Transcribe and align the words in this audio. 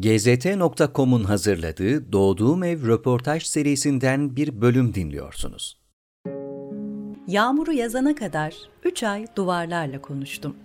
GZT.com'un 0.00 1.24
hazırladığı 1.24 2.12
Doğduğum 2.12 2.62
Ev 2.62 2.86
röportaj 2.86 3.42
serisinden 3.42 4.36
bir 4.36 4.60
bölüm 4.60 4.94
dinliyorsunuz. 4.94 5.80
Yağmuru 7.26 7.72
yazana 7.72 8.14
kadar 8.14 8.54
3 8.84 9.02
ay 9.02 9.26
duvarlarla 9.36 10.02
konuştum. 10.02 10.56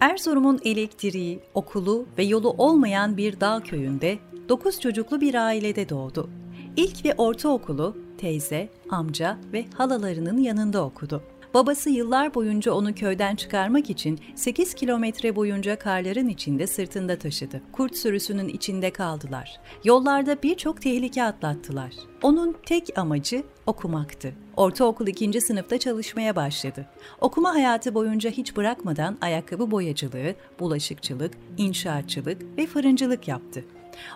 Erzurum'un 0.00 0.60
elektriği, 0.64 1.40
okulu 1.54 2.06
ve 2.18 2.22
yolu 2.22 2.50
olmayan 2.50 3.16
bir 3.16 3.40
dağ 3.40 3.60
köyünde 3.60 4.18
9 4.48 4.80
çocuklu 4.80 5.20
bir 5.20 5.34
ailede 5.34 5.88
doğdu. 5.88 6.30
İlk 6.76 7.04
ve 7.04 7.14
ortaokulu 7.14 7.96
teyze, 8.18 8.68
amca 8.90 9.38
ve 9.52 9.64
halalarının 9.74 10.38
yanında 10.38 10.84
okudu. 10.84 11.22
Babası 11.54 11.90
yıllar 11.90 12.34
boyunca 12.34 12.72
onu 12.72 12.94
köyden 12.94 13.36
çıkarmak 13.36 13.90
için 13.90 14.20
8 14.34 14.74
kilometre 14.74 15.36
boyunca 15.36 15.78
karların 15.78 16.28
içinde 16.28 16.66
sırtında 16.66 17.18
taşıdı. 17.18 17.62
Kurt 17.72 17.96
sürüsünün 17.96 18.48
içinde 18.48 18.90
kaldılar. 18.90 19.60
Yollarda 19.84 20.42
birçok 20.42 20.82
tehlike 20.82 21.24
atlattılar. 21.24 21.92
Onun 22.22 22.56
tek 22.66 22.98
amacı 22.98 23.42
okumaktı. 23.66 24.34
Ortaokul 24.56 25.06
ikinci 25.06 25.40
sınıfta 25.40 25.78
çalışmaya 25.78 26.36
başladı. 26.36 26.86
Okuma 27.20 27.54
hayatı 27.54 27.94
boyunca 27.94 28.30
hiç 28.30 28.56
bırakmadan 28.56 29.18
ayakkabı 29.20 29.70
boyacılığı, 29.70 30.34
bulaşıkçılık, 30.60 31.32
inşaatçılık 31.58 32.58
ve 32.58 32.66
fırıncılık 32.66 33.28
yaptı. 33.28 33.64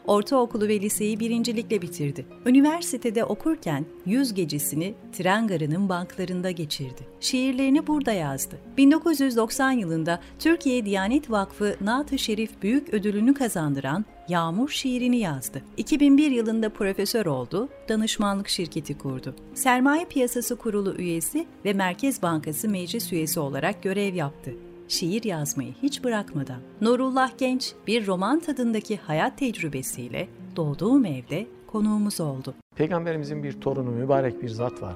Ortaokulu 0.07 0.69
ve 0.69 0.80
liseyi 0.80 1.21
birincilikle 1.21 1.83
bitirdi. 1.83 2.27
Üniversitede 2.47 3.25
okurken 3.25 3.87
yüz 4.07 4.35
gecesini 4.35 4.95
tren 5.12 5.47
banklarında 5.89 6.51
geçirdi. 6.51 7.01
Şiirlerini 7.21 7.87
burada 7.87 8.12
yazdı. 8.12 8.59
1990 8.77 9.71
yılında 9.71 10.21
Türkiye 10.39 10.85
Diyanet 10.85 11.30
Vakfı 11.30 11.77
Naat-ı 11.80 12.19
Şerif 12.19 12.62
Büyük 12.62 12.95
Ödülünü 12.95 13.35
kazandıran 13.35 14.05
Yağmur 14.29 14.69
şiirini 14.69 15.19
yazdı. 15.19 15.62
2001 15.77 16.30
yılında 16.30 16.69
profesör 16.69 17.27
oldu, 17.27 17.69
danışmanlık 17.88 18.49
şirketi 18.49 18.99
kurdu. 18.99 19.35
Sermaye 19.55 20.05
Piyasası 20.05 20.57
Kurulu 20.57 20.95
üyesi 20.95 21.46
ve 21.65 21.73
Merkez 21.73 22.23
Bankası 22.23 22.68
meclis 22.68 23.13
üyesi 23.13 23.40
olarak 23.40 23.83
görev 23.83 24.15
yaptı 24.15 24.55
şiir 24.88 25.24
yazmayı 25.24 25.74
hiç 25.82 26.04
bırakmadan. 26.04 26.60
Nurullah 26.80 27.38
Genç 27.38 27.73
bir 27.87 28.06
roman 28.06 28.40
tadındaki 28.40 28.96
hayat 28.96 29.38
tecrübesiyle 29.38 30.28
doğduğum 30.56 31.04
evde 31.04 31.46
konuğumuz 31.66 32.20
oldu. 32.20 32.54
Peygamberimizin 32.76 33.43
bir 33.43 33.60
torunu 33.60 33.90
mübarek 33.90 34.43
bir 34.43 34.48
zat 34.48 34.82
var 34.82 34.95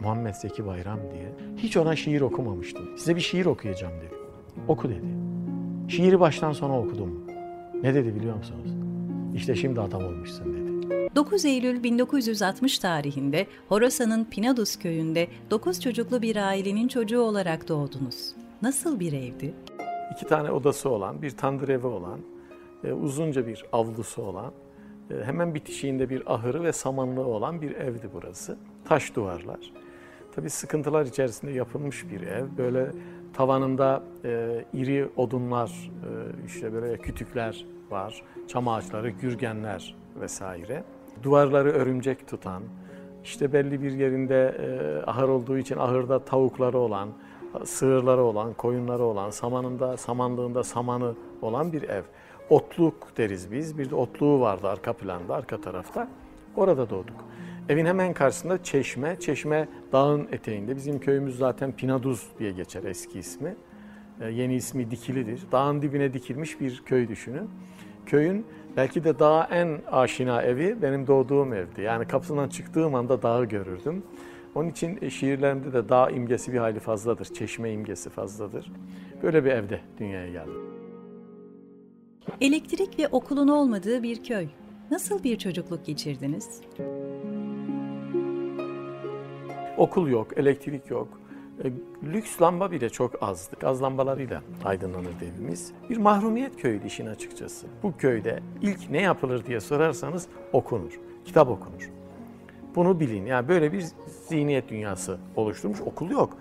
Muhammed 0.00 0.34
Zeki 0.34 0.66
Bayram 0.66 0.98
diye. 1.12 1.32
Hiç 1.56 1.76
ona 1.76 1.96
şiir 1.96 2.20
okumamıştım. 2.20 2.98
Size 2.98 3.16
bir 3.16 3.20
şiir 3.20 3.46
okuyacağım 3.46 3.92
dedi. 4.00 4.14
Oku 4.68 4.88
dedi. 4.88 5.06
Şiiri 5.88 6.20
baştan 6.20 6.52
sona 6.52 6.80
okudum. 6.80 7.26
Ne 7.82 7.94
dedi 7.94 8.14
biliyor 8.14 8.36
musunuz? 8.36 8.70
İşte 9.34 9.54
şimdi 9.54 9.80
adam 9.80 10.04
olmuşsun 10.04 10.54
dedi. 10.54 10.70
9 11.16 11.44
Eylül 11.44 11.82
1960 11.82 12.78
tarihinde 12.78 13.46
Horasan'ın 13.68 14.24
Pinadus 14.24 14.76
köyünde 14.76 15.28
9 15.50 15.80
çocuklu 15.80 16.22
bir 16.22 16.36
ailenin 16.36 16.88
çocuğu 16.88 17.20
olarak 17.20 17.68
doğdunuz. 17.68 18.34
Nasıl 18.62 19.00
bir 19.00 19.12
evdi? 19.12 19.54
İki 20.12 20.26
tane 20.26 20.50
odası 20.50 20.90
olan, 20.90 21.22
bir 21.22 21.30
tandır 21.30 21.68
evi 21.68 21.86
olan, 21.86 22.20
e, 22.84 22.92
uzunca 22.92 23.46
bir 23.46 23.64
avlusu 23.72 24.22
olan, 24.22 24.52
e, 25.10 25.24
hemen 25.24 25.54
bitişiğinde 25.54 26.10
bir 26.10 26.34
ahırı 26.34 26.62
ve 26.62 26.72
samanlığı 26.72 27.26
olan 27.26 27.62
bir 27.62 27.70
evdi 27.70 28.08
burası. 28.14 28.58
Taş 28.84 29.16
duvarlar. 29.16 29.72
Tabii 30.34 30.50
sıkıntılar 30.50 31.06
içerisinde 31.06 31.52
yapılmış 31.52 32.10
bir 32.10 32.20
ev. 32.20 32.46
Böyle 32.58 32.90
tavanında 33.32 34.02
e, 34.24 34.64
iri 34.72 35.08
odunlar, 35.16 35.90
işte 36.46 36.72
böyle 36.72 36.98
kütükler 36.98 37.66
var, 37.90 38.22
çam 38.48 38.68
ağaçları, 38.68 39.10
gürgenler 39.10 39.96
vesaire. 40.20 40.84
Duvarları 41.22 41.70
örümcek 41.70 42.28
tutan, 42.28 42.62
işte 43.24 43.52
belli 43.52 43.82
bir 43.82 43.92
yerinde 43.92 44.54
ahır 45.06 45.28
olduğu 45.28 45.58
için 45.58 45.76
ahırda 45.76 46.24
tavukları 46.24 46.78
olan, 46.78 47.08
sığırları 47.64 48.22
olan, 48.22 48.54
koyunları 48.54 49.02
olan, 49.02 49.30
samanında, 49.30 49.96
samanlığında 49.96 50.64
samanı 50.64 51.14
olan 51.42 51.72
bir 51.72 51.82
ev. 51.82 52.02
Otluk 52.50 53.16
deriz 53.16 53.52
biz. 53.52 53.78
Bir 53.78 53.90
de 53.90 53.94
otluğu 53.94 54.40
vardı 54.40 54.68
arka 54.68 54.92
planda, 54.92 55.34
arka 55.34 55.60
tarafta. 55.60 56.08
Orada 56.56 56.90
doğduk. 56.90 57.24
Evin 57.68 57.86
hemen 57.86 58.12
karşısında 58.12 58.62
çeşme. 58.62 59.16
Çeşme 59.20 59.68
dağın 59.92 60.28
eteğinde. 60.32 60.76
Bizim 60.76 61.00
köyümüz 61.00 61.38
zaten 61.38 61.72
Pinaduz 61.72 62.26
diye 62.38 62.50
geçer 62.50 62.84
eski 62.84 63.18
ismi. 63.18 63.56
Ee, 64.20 64.30
yeni 64.30 64.54
ismi 64.54 64.90
Dikili'dir. 64.90 65.40
Dağın 65.52 65.82
dibine 65.82 66.12
dikilmiş 66.12 66.60
bir 66.60 66.82
köy 66.86 67.08
düşünün. 67.08 67.50
Köyün 68.06 68.46
belki 68.76 69.04
de 69.04 69.18
daha 69.18 69.48
en 69.50 69.78
aşina 69.92 70.42
evi 70.42 70.82
benim 70.82 71.06
doğduğum 71.06 71.52
evdi. 71.52 71.82
Yani 71.82 72.06
kapısından 72.06 72.48
çıktığım 72.48 72.94
anda 72.94 73.22
dağı 73.22 73.44
görürdüm. 73.44 74.02
Onun 74.54 74.68
için 74.68 74.98
e, 75.02 75.10
şiirlerimde 75.10 75.72
de 75.72 75.88
dağ 75.88 76.10
imgesi 76.10 76.52
bir 76.52 76.58
hayli 76.58 76.80
fazladır, 76.80 77.24
çeşme 77.24 77.72
imgesi 77.72 78.10
fazladır. 78.10 78.72
Böyle 79.22 79.44
bir 79.44 79.50
evde 79.50 79.80
dünyaya 79.98 80.30
geldim. 80.30 80.70
Elektrik 82.40 82.98
ve 82.98 83.08
okulun 83.08 83.48
olmadığı 83.48 84.02
bir 84.02 84.22
köy. 84.24 84.48
Nasıl 84.90 85.24
bir 85.24 85.38
çocukluk 85.38 85.86
geçirdiniz? 85.86 86.60
Okul 89.76 90.08
yok, 90.08 90.38
elektrik 90.38 90.90
yok. 90.90 91.20
E, 91.64 91.72
lüks 92.12 92.42
lamba 92.42 92.70
bile 92.70 92.90
çok 92.90 93.22
azdı. 93.22 93.56
Gaz 93.60 93.82
lambalarıyla 93.82 94.42
aydınlanırdı 94.64 95.24
evimiz. 95.34 95.72
Bir 95.90 95.96
mahrumiyet 95.96 96.56
köyüydü 96.56 96.86
işin 96.86 97.06
açıkçası. 97.06 97.66
Bu 97.82 97.96
köyde 97.96 98.40
ilk 98.62 98.90
ne 98.90 99.02
yapılır 99.02 99.46
diye 99.46 99.60
sorarsanız 99.60 100.26
okunur. 100.52 101.00
Kitap 101.24 101.48
okunur. 101.48 101.90
Bunu 102.74 103.00
bilin. 103.00 103.26
Yani 103.26 103.48
böyle 103.48 103.72
bir 103.72 103.84
zihniyet 104.28 104.68
dünyası 104.68 105.18
oluşturmuş. 105.36 105.80
Okul 105.80 106.10
yok. 106.10 106.36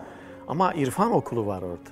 Ama 0.47 0.73
irfan 0.73 1.11
okulu 1.11 1.45
var 1.45 1.61
orada. 1.61 1.89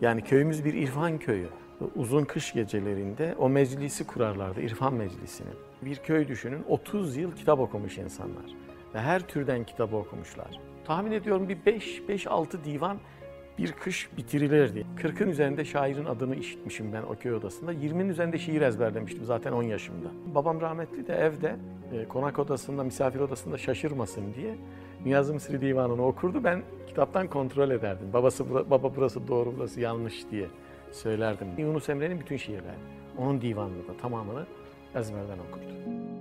Yani 0.00 0.24
köyümüz 0.24 0.64
bir 0.64 0.74
irfan 0.74 1.18
köyü. 1.18 1.48
Uzun 1.96 2.24
kış 2.24 2.52
gecelerinde 2.52 3.34
o 3.38 3.48
meclisi 3.48 4.06
kurarlardı, 4.06 4.60
irfan 4.60 4.94
meclisini. 4.94 5.50
Bir 5.82 5.96
köy 5.96 6.28
düşünün, 6.28 6.64
30 6.68 7.16
yıl 7.16 7.32
kitap 7.32 7.60
okumuş 7.60 7.98
insanlar. 7.98 8.44
Ve 8.94 9.00
her 9.00 9.20
türden 9.20 9.64
kitabı 9.64 9.96
okumuşlar. 9.96 10.60
Tahmin 10.84 11.12
ediyorum 11.12 11.48
bir 11.48 11.56
5-6 11.56 12.64
divan 12.64 12.98
bir 13.58 13.72
kış 13.72 14.08
bitirilirdi. 14.16 14.86
40'ın 14.96 15.28
üzerinde 15.28 15.64
şairin 15.64 16.04
adını 16.04 16.36
işitmişim 16.36 16.92
ben 16.92 17.02
o 17.02 17.16
köy 17.16 17.34
odasında. 17.34 17.72
20'nin 17.72 18.08
üzerinde 18.08 18.38
şiir 18.38 18.60
ezberlemiştim 18.60 19.24
zaten 19.24 19.52
10 19.52 19.62
yaşımda. 19.62 20.08
Babam 20.34 20.60
rahmetli 20.60 21.06
de 21.06 21.14
evde 21.14 21.56
e, 21.92 22.08
konak 22.08 22.38
odasında, 22.38 22.84
misafir 22.84 23.20
odasında 23.20 23.58
şaşırmasın 23.58 24.34
diye 24.34 24.54
Niyazi 25.04 25.32
Mısri 25.32 25.60
Divanı'nı 25.60 26.06
okurdu. 26.06 26.44
Ben 26.44 26.62
kitaptan 26.86 27.26
kontrol 27.26 27.70
ederdim. 27.70 28.06
Babası 28.12 28.70
baba 28.70 28.96
burası 28.96 29.28
doğru, 29.28 29.54
burası 29.56 29.80
yanlış 29.80 30.30
diye 30.30 30.46
söylerdim. 30.92 31.48
Yunus 31.58 31.88
Emre'nin 31.88 32.20
bütün 32.20 32.36
şiirleri. 32.36 32.78
Onun 33.18 33.40
divanını 33.40 33.88
da 33.88 33.96
tamamını 34.02 34.46
ezberden 34.94 35.38
okurdu. 35.38 36.11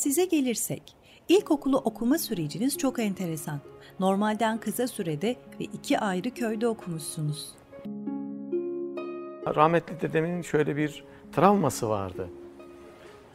Size 0.00 0.24
gelirsek, 0.24 0.82
ilkokulu 1.28 1.76
okuma 1.78 2.18
süreciniz 2.18 2.78
çok 2.78 2.98
enteresan. 2.98 3.60
Normalden 3.98 4.58
kısa 4.58 4.86
sürede 4.86 5.36
ve 5.60 5.64
iki 5.64 5.98
ayrı 5.98 6.30
köyde 6.30 6.66
okumuşsunuz. 6.68 7.54
Rahmetli 9.56 10.00
dedemin 10.00 10.42
şöyle 10.42 10.76
bir 10.76 11.04
travması 11.32 11.88
vardı. 11.88 12.28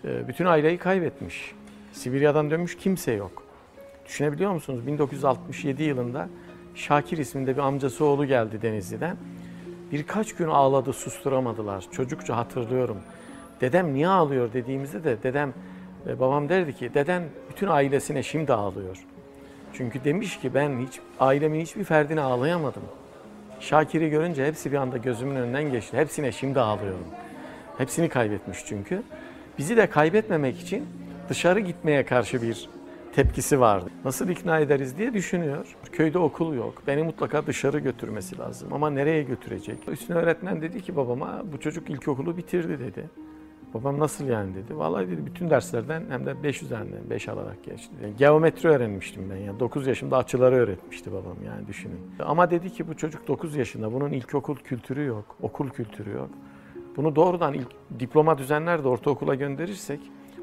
Ee, 0.06 0.28
bütün 0.28 0.46
aileyi 0.46 0.78
kaybetmiş. 0.78 1.52
Sibirya'dan 1.94 2.52
dönmüş 2.52 2.78
kimse 2.78 3.12
yok. 3.12 3.44
Düşünebiliyor 4.06 4.52
musunuz? 4.52 4.88
1967 4.88 5.84
yılında 5.84 6.30
Şakir 6.76 7.18
isminde 7.18 7.58
bir 7.58 7.62
amcası 7.62 8.06
oğlu 8.06 8.26
geldi 8.26 8.62
Denizli'den. 8.62 9.18
Birkaç 9.92 10.36
gün 10.36 10.48
ağladı, 10.48 10.94
susturamadılar. 10.94 11.86
Çocukça 11.92 12.38
hatırlıyorum. 12.38 12.98
Dedem 13.62 13.94
niye 13.94 14.08
ağlıyor 14.08 14.54
dediğimizde 14.54 15.04
de 15.04 15.24
dedem, 15.24 15.54
e, 16.08 16.20
babam 16.20 16.50
derdi 16.50 16.74
ki 16.74 16.94
deden 16.94 17.24
bütün 17.50 17.68
ailesine 17.68 18.24
şimdi 18.24 18.54
ağlıyor. 18.54 18.98
Çünkü 19.74 20.04
demiş 20.04 20.40
ki 20.40 20.54
ben 20.54 20.80
hiç 20.88 21.00
ailemin 21.20 21.62
hiçbir 21.62 21.84
ferdine 21.84 22.22
ağlayamadım. 22.22 22.84
Şakir'i 23.60 24.10
görünce 24.10 24.46
hepsi 24.46 24.72
bir 24.72 24.78
anda 24.78 24.98
gözümün 24.98 25.36
önünden 25.36 25.72
geçti. 25.72 25.98
Hepsine 25.98 26.32
şimdi 26.32 26.60
ağlıyorum. 26.60 27.08
Hepsini 27.78 28.10
kaybetmiş 28.10 28.60
çünkü. 28.66 29.04
Bizi 29.58 29.78
de 29.78 29.88
kaybetmemek 29.90 30.60
için 30.60 30.86
dışarı 31.30 31.60
gitmeye 31.60 32.06
karşı 32.06 32.42
bir 32.42 32.70
tepkisi 33.16 33.60
vardı. 33.60 33.90
Nasıl 34.06 34.30
ikna 34.30 34.60
ederiz 34.60 34.98
diye 34.98 35.14
düşünüyor. 35.14 35.76
Köyde 35.92 36.18
okul 36.18 36.56
yok. 36.56 36.84
Beni 36.88 37.04
mutlaka 37.04 37.48
dışarı 37.48 37.80
götürmesi 37.80 38.38
lazım. 38.38 38.74
Ama 38.74 38.90
nereye 38.90 39.24
götürecek? 39.24 39.78
Üstüne 39.88 40.18
öğretmen 40.18 40.62
dedi 40.62 40.82
ki 40.82 40.96
babama 40.96 41.44
bu 41.54 41.60
çocuk 41.60 41.90
ilkokulu 41.90 42.38
bitirdi 42.38 42.80
dedi. 42.80 43.10
Babam 43.76 44.00
nasıl 44.00 44.28
yani 44.28 44.56
dedi. 44.56 44.78
Vallahi 44.78 45.08
dedi 45.08 45.26
bütün 45.26 45.50
derslerden 45.50 46.04
hem 46.10 46.26
de 46.26 46.44
5 46.44 46.64
üzerinden 46.64 47.10
5 47.10 47.30
alarak 47.30 47.64
geçti. 47.64 47.94
Yani 48.04 48.16
geometri 48.16 48.70
öğrenmiştim 48.70 49.30
ben 49.30 49.36
yani 49.36 49.60
9 49.60 49.88
yaşımda 49.88 50.18
açıları 50.18 50.56
öğretmişti 50.56 51.12
babam 51.12 51.36
yani 51.46 51.68
düşünün. 51.68 52.00
Ama 52.20 52.52
dedi 52.52 52.70
ki 52.70 52.88
bu 52.88 52.98
çocuk 52.98 53.28
9 53.28 53.56
yaşında 53.56 53.94
bunun 53.94 54.12
ilkokul 54.12 54.56
kültürü 54.56 55.06
yok, 55.06 55.36
okul 55.42 55.70
kültürü 55.70 56.12
yok. 56.12 56.30
Bunu 56.98 57.16
doğrudan 57.16 57.54
ilk 57.54 57.68
diploma 58.00 58.38
düzenler 58.38 58.84
de 58.84 58.88
ortaokula 58.88 59.36
gönderirsek 59.36 60.00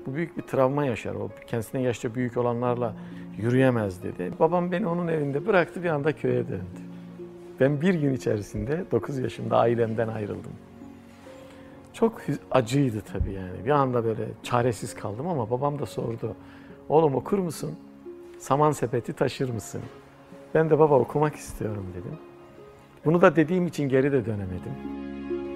bu 0.06 0.14
büyük 0.14 0.36
bir 0.36 0.42
travma 0.42 0.84
yaşar. 0.84 1.14
O 1.14 1.30
kendisine 1.46 1.82
yaşça 1.82 2.14
büyük 2.14 2.36
olanlarla 2.36 2.94
yürüyemez 3.38 4.02
dedi. 4.02 4.32
Babam 4.40 4.72
beni 4.72 4.86
onun 4.86 5.08
evinde 5.08 5.46
bıraktı 5.46 5.82
bir 5.82 5.88
anda 5.88 6.12
köye 6.12 6.48
döndü. 6.48 6.80
Ben 7.60 7.80
bir 7.80 7.94
gün 7.94 8.14
içerisinde 8.14 8.84
9 8.92 9.18
yaşında 9.18 9.58
ailemden 9.58 10.08
ayrıldım. 10.08 10.52
Çok 11.92 12.20
acıydı 12.50 13.00
tabii 13.12 13.32
yani. 13.32 13.64
Bir 13.64 13.70
anda 13.70 14.04
böyle 14.04 14.28
çaresiz 14.42 14.94
kaldım 14.94 15.26
ama 15.26 15.50
babam 15.50 15.78
da 15.78 15.86
sordu. 15.86 16.36
Oğlum 16.88 17.14
okur 17.14 17.38
musun? 17.38 17.70
Saman 18.38 18.72
sepeti 18.72 19.12
taşır 19.12 19.50
mısın? 19.50 19.82
Ben 20.54 20.70
de 20.70 20.78
baba 20.78 20.98
okumak 20.98 21.34
istiyorum 21.34 21.86
dedim. 21.94 22.18
Bunu 23.04 23.20
da 23.20 23.36
dediğim 23.36 23.66
için 23.66 23.88
geri 23.88 24.12
de 24.12 24.26
dönemedim. 24.26 24.72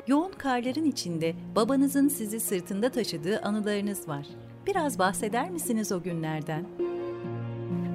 Yoğun 0.06 0.32
karların 0.32 0.84
içinde 0.84 1.34
babanızın 1.56 2.08
sizi 2.08 2.40
sırtında 2.40 2.90
taşıdığı 2.90 3.40
anılarınız 3.40 4.08
var. 4.08 4.26
Biraz 4.66 4.98
bahseder 4.98 5.50
misiniz 5.50 5.92
o 5.92 6.02
günlerden? 6.02 6.64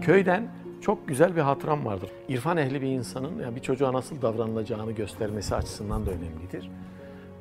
Köyden 0.02 0.52
çok 0.82 1.08
güzel 1.08 1.36
bir 1.36 1.42
hatıram 1.42 1.86
vardır. 1.86 2.10
İrfan 2.30 2.58
ehli 2.58 2.82
bir 2.82 2.88
insanın 2.88 3.40
yani 3.40 3.56
bir 3.56 3.62
çocuğa 3.62 3.94
nasıl 3.94 4.22
davranılacağını 4.22 4.92
göstermesi 4.92 5.56
açısından 5.56 6.06
da 6.06 6.12
önemlidir. 6.12 6.72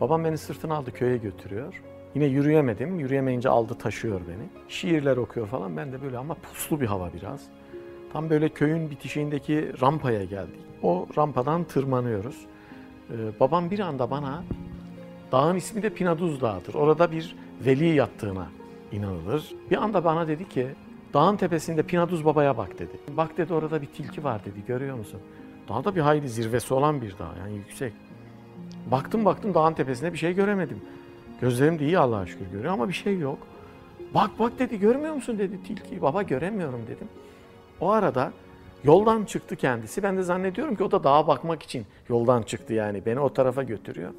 Babam 0.00 0.24
beni 0.24 0.38
sırtına 0.38 0.74
aldı 0.74 0.92
köye 0.92 1.16
götürüyor. 1.16 1.82
Yine 2.14 2.24
yürüyemedim. 2.24 3.00
Yürüyemeyince 3.00 3.48
aldı 3.48 3.74
taşıyor 3.74 4.20
beni. 4.28 4.48
Şiirler 4.68 5.16
okuyor 5.16 5.46
falan. 5.46 5.76
Ben 5.76 5.92
de 5.92 6.02
böyle 6.02 6.18
ama 6.18 6.34
puslu 6.34 6.80
bir 6.80 6.86
hava 6.86 7.10
biraz. 7.12 7.40
Tam 8.12 8.30
böyle 8.30 8.48
köyün 8.48 8.90
bitişiğindeki 8.90 9.72
rampaya 9.82 10.24
geldik. 10.24 10.60
O 10.82 11.06
rampadan 11.16 11.64
tırmanıyoruz. 11.64 12.36
Ee, 13.10 13.14
babam 13.40 13.70
bir 13.70 13.78
anda 13.78 14.10
bana 14.10 14.44
dağın 15.32 15.56
ismi 15.56 15.82
de 15.82 15.90
Pinaduz 15.90 16.40
Dağı'dır. 16.40 16.74
Orada 16.74 17.12
bir 17.12 17.36
veli 17.66 17.86
yattığına 17.86 18.48
inanılır. 18.92 19.54
Bir 19.70 19.76
anda 19.76 20.04
bana 20.04 20.28
dedi 20.28 20.48
ki 20.48 20.66
dağın 21.14 21.36
tepesinde 21.36 21.82
Pinaduz 21.82 22.24
Baba'ya 22.24 22.56
bak 22.56 22.78
dedi. 22.78 22.92
Bak 23.16 23.36
dedi 23.36 23.54
orada 23.54 23.82
bir 23.82 23.86
tilki 23.86 24.24
var 24.24 24.44
dedi 24.44 24.66
görüyor 24.66 24.96
musun? 24.96 25.20
Dağda 25.68 25.96
bir 25.96 26.00
hayli 26.00 26.28
zirvesi 26.28 26.74
olan 26.74 27.02
bir 27.02 27.18
dağ 27.18 27.34
yani 27.38 27.56
yüksek. 27.56 27.92
Baktım 28.90 29.24
baktım 29.24 29.54
dağın 29.54 29.74
tepesinde 29.74 30.12
bir 30.12 30.18
şey 30.18 30.34
göremedim. 30.34 30.82
Gözlerim 31.40 31.78
de 31.78 31.84
iyi 31.84 31.98
Allah'a 31.98 32.26
şükür 32.26 32.46
görüyor 32.52 32.72
ama 32.72 32.88
bir 32.88 32.92
şey 32.92 33.18
yok. 33.18 33.38
Bak 34.14 34.30
bak 34.38 34.58
dedi 34.58 34.78
görmüyor 34.78 35.14
musun 35.14 35.38
dedi 35.38 35.62
tilkiyi. 35.62 36.02
Baba 36.02 36.22
göremiyorum 36.22 36.80
dedim. 36.88 37.08
O 37.80 37.90
arada 37.90 38.32
yoldan 38.84 39.24
çıktı 39.24 39.56
kendisi. 39.56 40.02
Ben 40.02 40.16
de 40.16 40.22
zannediyorum 40.22 40.76
ki 40.76 40.84
o 40.84 40.90
da 40.90 41.04
dağa 41.04 41.26
bakmak 41.26 41.62
için 41.62 41.86
yoldan 42.08 42.42
çıktı 42.42 42.74
yani. 42.74 43.06
Beni 43.06 43.20
o 43.20 43.32
tarafa 43.32 43.62
götürüyor. 43.62 44.10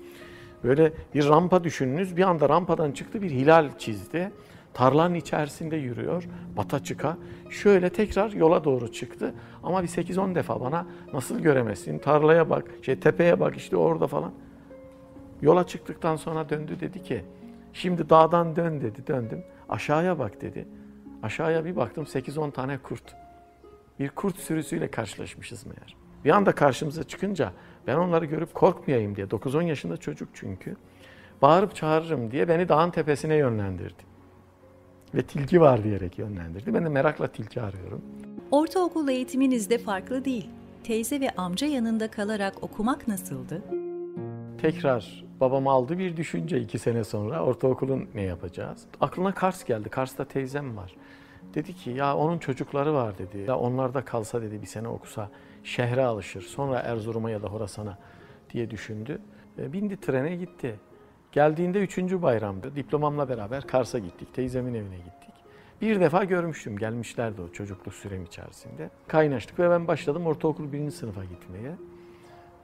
Böyle 0.63 0.94
bir 1.13 1.27
rampa 1.27 1.63
düşününüz. 1.63 2.18
Bir 2.18 2.23
anda 2.23 2.50
rampadan 2.50 2.91
çıktı 2.91 3.21
bir 3.21 3.31
hilal 3.31 3.69
çizdi. 3.77 4.31
Tarlanın 4.73 5.15
içerisinde 5.15 5.75
yürüyor. 5.75 6.23
Bata 6.57 6.83
çıka. 6.83 7.18
Şöyle 7.50 7.89
tekrar 7.89 8.31
yola 8.31 8.63
doğru 8.63 8.91
çıktı. 8.91 9.33
Ama 9.63 9.83
bir 9.83 9.88
8-10 9.88 10.35
defa 10.35 10.62
bana 10.62 10.85
nasıl 11.13 11.39
göremezsin? 11.39 12.00
Tarlaya 12.00 12.50
bak, 12.50 12.65
şey 12.81 13.00
tepeye 13.00 13.39
bak 13.39 13.57
işte 13.57 13.77
orada 13.77 14.07
falan. 14.07 14.31
Yola 15.42 15.68
çıktıktan 15.68 16.16
sonra 16.16 16.50
döndü 16.50 16.80
dedi 16.80 17.04
ki 17.04 17.26
şimdi 17.74 18.10
dağdan 18.10 18.56
dön 18.56 18.82
dedi 18.82 19.08
döndüm. 19.08 19.44
Aşağıya 19.70 20.20
bak 20.20 20.42
dedi. 20.42 20.68
Aşağıya 21.24 21.66
bir 21.66 21.76
baktım 21.76 22.04
8-10 22.04 22.52
tane 22.52 22.78
kurt. 22.78 23.16
Bir 24.00 24.10
kurt 24.10 24.38
sürüsüyle 24.38 24.92
karşılaşmışız 24.92 25.66
meğer. 25.66 25.96
Bir 26.26 26.30
anda 26.30 26.52
karşımıza 26.52 27.04
çıkınca 27.04 27.52
ben 27.88 27.96
onları 27.96 28.26
görüp 28.26 28.54
korkmayayım 28.54 29.16
diye 29.16 29.28
9-10 29.28 29.64
yaşında 29.64 29.98
çocuk 29.98 30.30
çünkü. 30.34 30.76
Bağırıp 31.42 31.76
çağırırım 31.76 32.32
diye 32.32 32.48
beni 32.48 32.70
dağın 32.70 32.92
tepesine 32.92 33.36
yönlendirdi. 33.36 34.04
Ve 35.16 35.22
tilki 35.22 35.62
var 35.62 35.84
diyerek 35.84 36.20
yönlendirdi. 36.20 36.74
Ben 36.74 36.86
de 36.86 36.90
merakla 36.90 37.28
tilki 37.28 37.62
arıyorum. 37.62 38.02
Ortaokul 38.52 39.08
eğitiminiz 39.08 39.70
de 39.70 39.78
farklı 39.78 40.26
değil. 40.26 40.50
Teyze 40.84 41.20
ve 41.20 41.30
amca 41.30 41.68
yanında 41.68 42.12
kalarak 42.12 42.64
okumak 42.64 43.08
nasıldı? 43.08 43.62
Tekrar 44.62 45.24
babam 45.40 45.68
aldı 45.68 45.98
bir 45.98 46.18
düşünce 46.18 46.60
iki 46.60 46.80
sene 46.80 47.04
sonra 47.04 47.44
ortaokulun 47.46 48.10
ne 48.16 48.22
yapacağız? 48.22 48.86
Aklına 49.02 49.34
Kars 49.34 49.63
geldi. 49.63 49.90
Kars'ta 49.90 50.25
teyzem 50.25 50.78
var. 50.78 50.96
Dedi 51.54 51.74
ki 51.74 51.90
ya 51.90 52.18
onun 52.18 52.38
çocukları 52.38 52.94
var 52.94 53.18
dedi. 53.18 53.38
Ya 53.48 53.58
onlar 53.58 53.94
da 53.94 54.06
kalsa 54.06 54.42
dedi 54.42 54.62
bir 54.62 54.68
sene 54.68 54.88
okusa 54.88 55.30
şehre 55.63 56.06
alışır. 56.06 56.42
Sonra 56.42 56.80
Erzurum'a 56.80 57.31
ya 57.31 57.44
da 57.44 57.48
Horasan'a 57.48 57.98
diye 58.54 58.72
düşündü. 58.72 59.22
E, 59.60 59.74
bindi 59.74 60.00
trene 60.00 60.36
gitti. 60.36 60.80
Geldiğinde 61.31 61.80
üçüncü 61.80 62.22
bayramdı. 62.22 62.75
Diplomamla 62.75 63.30
beraber 63.30 63.68
Kars'a 63.68 64.00
gittik. 64.00 64.34
Teyzemin 64.34 64.74
evine 64.74 64.98
gittik. 64.98 65.34
Bir 65.81 66.00
defa 66.00 66.24
görmüştüm. 66.24 66.78
Gelmişlerdi 66.78 67.42
o 67.42 67.52
çocukluk 67.52 67.94
sürem 67.94 68.24
içerisinde. 68.24 68.90
Kaynaştık 69.07 69.60
ve 69.60 69.69
ben 69.69 69.88
başladım 69.88 70.25
ortaokul 70.25 70.72
birinci 70.72 70.96
sınıfa 70.96 71.24
gitmeye. 71.24 71.72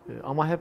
E, 0.09 0.21
Ama 0.23 0.47
hep 0.47 0.59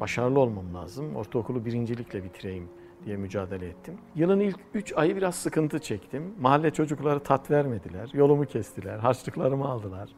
başarılı 0.00 0.40
olmam 0.40 0.74
lazım. 0.74 1.16
Ortaokulu 1.16 1.64
birincilikle 1.64 2.24
bitireyim 2.24 2.68
diye 3.04 3.16
mücadele 3.16 3.66
ettim. 3.66 3.94
Yılın 4.14 4.40
ilk 4.40 4.56
3 4.74 4.92
ayı 4.96 5.16
biraz 5.16 5.34
sıkıntı 5.34 5.78
çektim. 5.78 6.34
Mahalle 6.40 6.70
çocukları 6.70 7.20
tat 7.20 7.50
vermediler. 7.50 8.10
Yolumu 8.12 8.44
kestiler. 8.44 8.98
Harçlıklarımı 8.98 9.68
aldılar. 9.68 10.08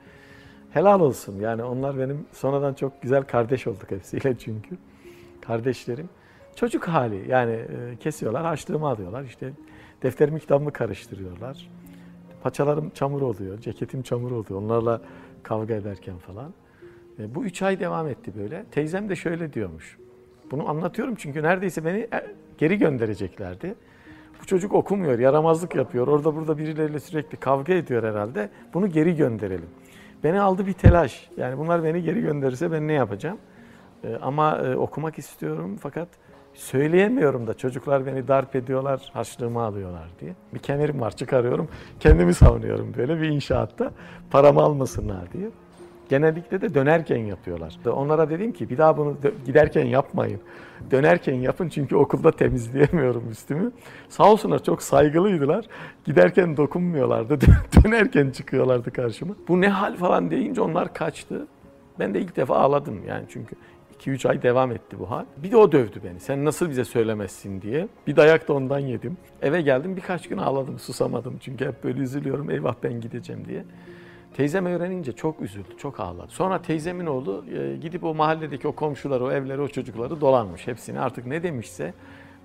Helal 0.70 1.00
olsun. 1.00 1.40
Yani 1.40 1.62
onlar 1.62 1.98
benim 1.98 2.26
sonradan 2.32 2.74
çok 2.74 3.02
güzel 3.02 3.22
kardeş 3.22 3.66
olduk 3.66 3.90
hepsiyle 3.90 4.38
çünkü. 4.38 4.76
Kardeşlerim. 5.40 6.08
Çocuk 6.56 6.88
hali 6.88 7.30
yani 7.30 7.52
e, 7.52 7.96
kesiyorlar, 8.00 8.42
harçlığımı 8.44 8.88
alıyorlar. 8.88 9.24
İşte 9.24 9.52
defterimi 10.02 10.40
kitabımı 10.40 10.72
karıştırıyorlar. 10.72 11.70
Paçalarım 12.42 12.90
çamur 12.90 13.22
oluyor, 13.22 13.58
ceketim 13.58 14.02
çamur 14.02 14.30
oluyor. 14.30 14.62
Onlarla 14.62 15.00
kavga 15.42 15.74
ederken 15.74 16.18
falan. 16.18 16.52
E, 17.18 17.34
Bu 17.34 17.44
üç 17.44 17.62
ay 17.62 17.80
devam 17.80 18.08
etti 18.08 18.32
böyle. 18.38 18.64
Teyzem 18.70 19.08
de 19.08 19.16
şöyle 19.16 19.52
diyormuş. 19.52 19.98
Bunu 20.50 20.68
anlatıyorum 20.68 21.14
çünkü 21.14 21.42
neredeyse 21.42 21.84
beni 21.84 21.98
e, 21.98 22.26
geri 22.58 22.78
göndereceklerdi. 22.78 23.74
Bu 24.42 24.46
çocuk 24.46 24.72
okumuyor, 24.74 25.18
yaramazlık 25.18 25.74
yapıyor. 25.74 26.08
Orada 26.08 26.34
burada 26.36 26.58
birileriyle 26.58 27.00
sürekli 27.00 27.36
kavga 27.36 27.72
ediyor 27.72 28.02
herhalde. 28.02 28.50
Bunu 28.74 28.90
geri 28.90 29.16
gönderelim. 29.16 29.68
Beni 30.24 30.40
aldı 30.40 30.66
bir 30.66 30.72
telaş. 30.72 31.30
Yani 31.36 31.58
bunlar 31.58 31.84
beni 31.84 32.02
geri 32.02 32.20
gönderirse 32.20 32.72
ben 32.72 32.88
ne 32.88 32.92
yapacağım? 32.92 33.38
E, 34.04 34.16
Ama 34.22 34.58
e, 34.58 34.76
okumak 34.76 35.18
istiyorum 35.18 35.76
fakat 35.80 36.08
söyleyemiyorum 36.54 37.46
da 37.46 37.54
çocuklar 37.54 38.06
beni 38.06 38.28
darp 38.28 38.56
ediyorlar, 38.56 39.10
harçlığımı 39.12 39.62
alıyorlar 39.62 40.08
diye. 40.20 40.32
Bir 40.54 40.58
kemerim 40.58 41.00
var 41.00 41.16
çıkarıyorum, 41.16 41.68
kendimi 42.00 42.34
savunuyorum 42.34 42.94
böyle 42.96 43.20
bir 43.20 43.28
inşaatta 43.28 43.90
paramı 44.30 44.60
almasınlar 44.60 45.32
diye. 45.32 45.50
Genellikle 46.08 46.60
de 46.60 46.74
dönerken 46.74 47.16
yapıyorlar. 47.16 47.78
Onlara 47.86 48.30
dedim 48.30 48.52
ki 48.52 48.70
bir 48.70 48.78
daha 48.78 48.96
bunu 48.96 49.16
giderken 49.46 49.86
yapmayın. 49.86 50.40
Dönerken 50.90 51.34
yapın 51.34 51.68
çünkü 51.68 51.96
okulda 51.96 52.30
temizleyemiyorum 52.30 53.30
üstümü. 53.30 53.72
Sağ 54.08 54.32
olsunlar 54.32 54.62
çok 54.62 54.82
saygılıydılar. 54.82 55.64
Giderken 56.04 56.56
dokunmuyorlardı. 56.56 57.38
Dönerken 57.84 58.30
çıkıyorlardı 58.30 58.90
karşıma. 58.90 59.34
Bu 59.48 59.60
ne 59.60 59.68
hal 59.68 59.96
falan 59.96 60.30
deyince 60.30 60.60
onlar 60.60 60.94
kaçtı. 60.94 61.46
Ben 61.98 62.14
de 62.14 62.20
ilk 62.20 62.36
defa 62.36 62.56
ağladım 62.56 63.00
yani 63.08 63.24
çünkü 63.28 63.56
2-3 64.00 64.28
ay 64.28 64.42
devam 64.42 64.72
etti 64.72 64.98
bu 64.98 65.10
hal. 65.10 65.24
Bir 65.36 65.50
de 65.50 65.56
o 65.56 65.72
dövdü 65.72 66.00
beni. 66.04 66.20
Sen 66.20 66.44
nasıl 66.44 66.70
bize 66.70 66.84
söylemezsin 66.84 67.62
diye. 67.62 67.88
Bir 68.06 68.16
dayak 68.16 68.48
da 68.48 68.52
ondan 68.52 68.78
yedim. 68.78 69.16
Eve 69.42 69.62
geldim 69.62 69.96
birkaç 69.96 70.28
gün 70.28 70.38
ağladım 70.38 70.78
susamadım. 70.78 71.36
Çünkü 71.40 71.66
hep 71.66 71.84
böyle 71.84 72.00
üzülüyorum 72.00 72.50
eyvah 72.50 72.74
ben 72.82 73.00
gideceğim 73.00 73.44
diye. 73.48 73.64
Teyzem 74.36 74.66
öğrenince 74.66 75.12
çok 75.12 75.40
üzüldü, 75.40 75.68
çok 75.78 76.00
ağladı. 76.00 76.28
Sonra 76.28 76.62
teyzemin 76.62 77.06
oğlu 77.06 77.44
e, 77.58 77.76
gidip 77.76 78.04
o 78.04 78.14
mahalledeki 78.14 78.68
o 78.68 78.72
komşuları, 78.72 79.24
o 79.24 79.30
evleri, 79.32 79.60
o 79.60 79.68
çocukları 79.68 80.20
dolanmış. 80.20 80.66
Hepsini 80.66 81.00
artık 81.00 81.26
ne 81.26 81.42
demişse 81.42 81.94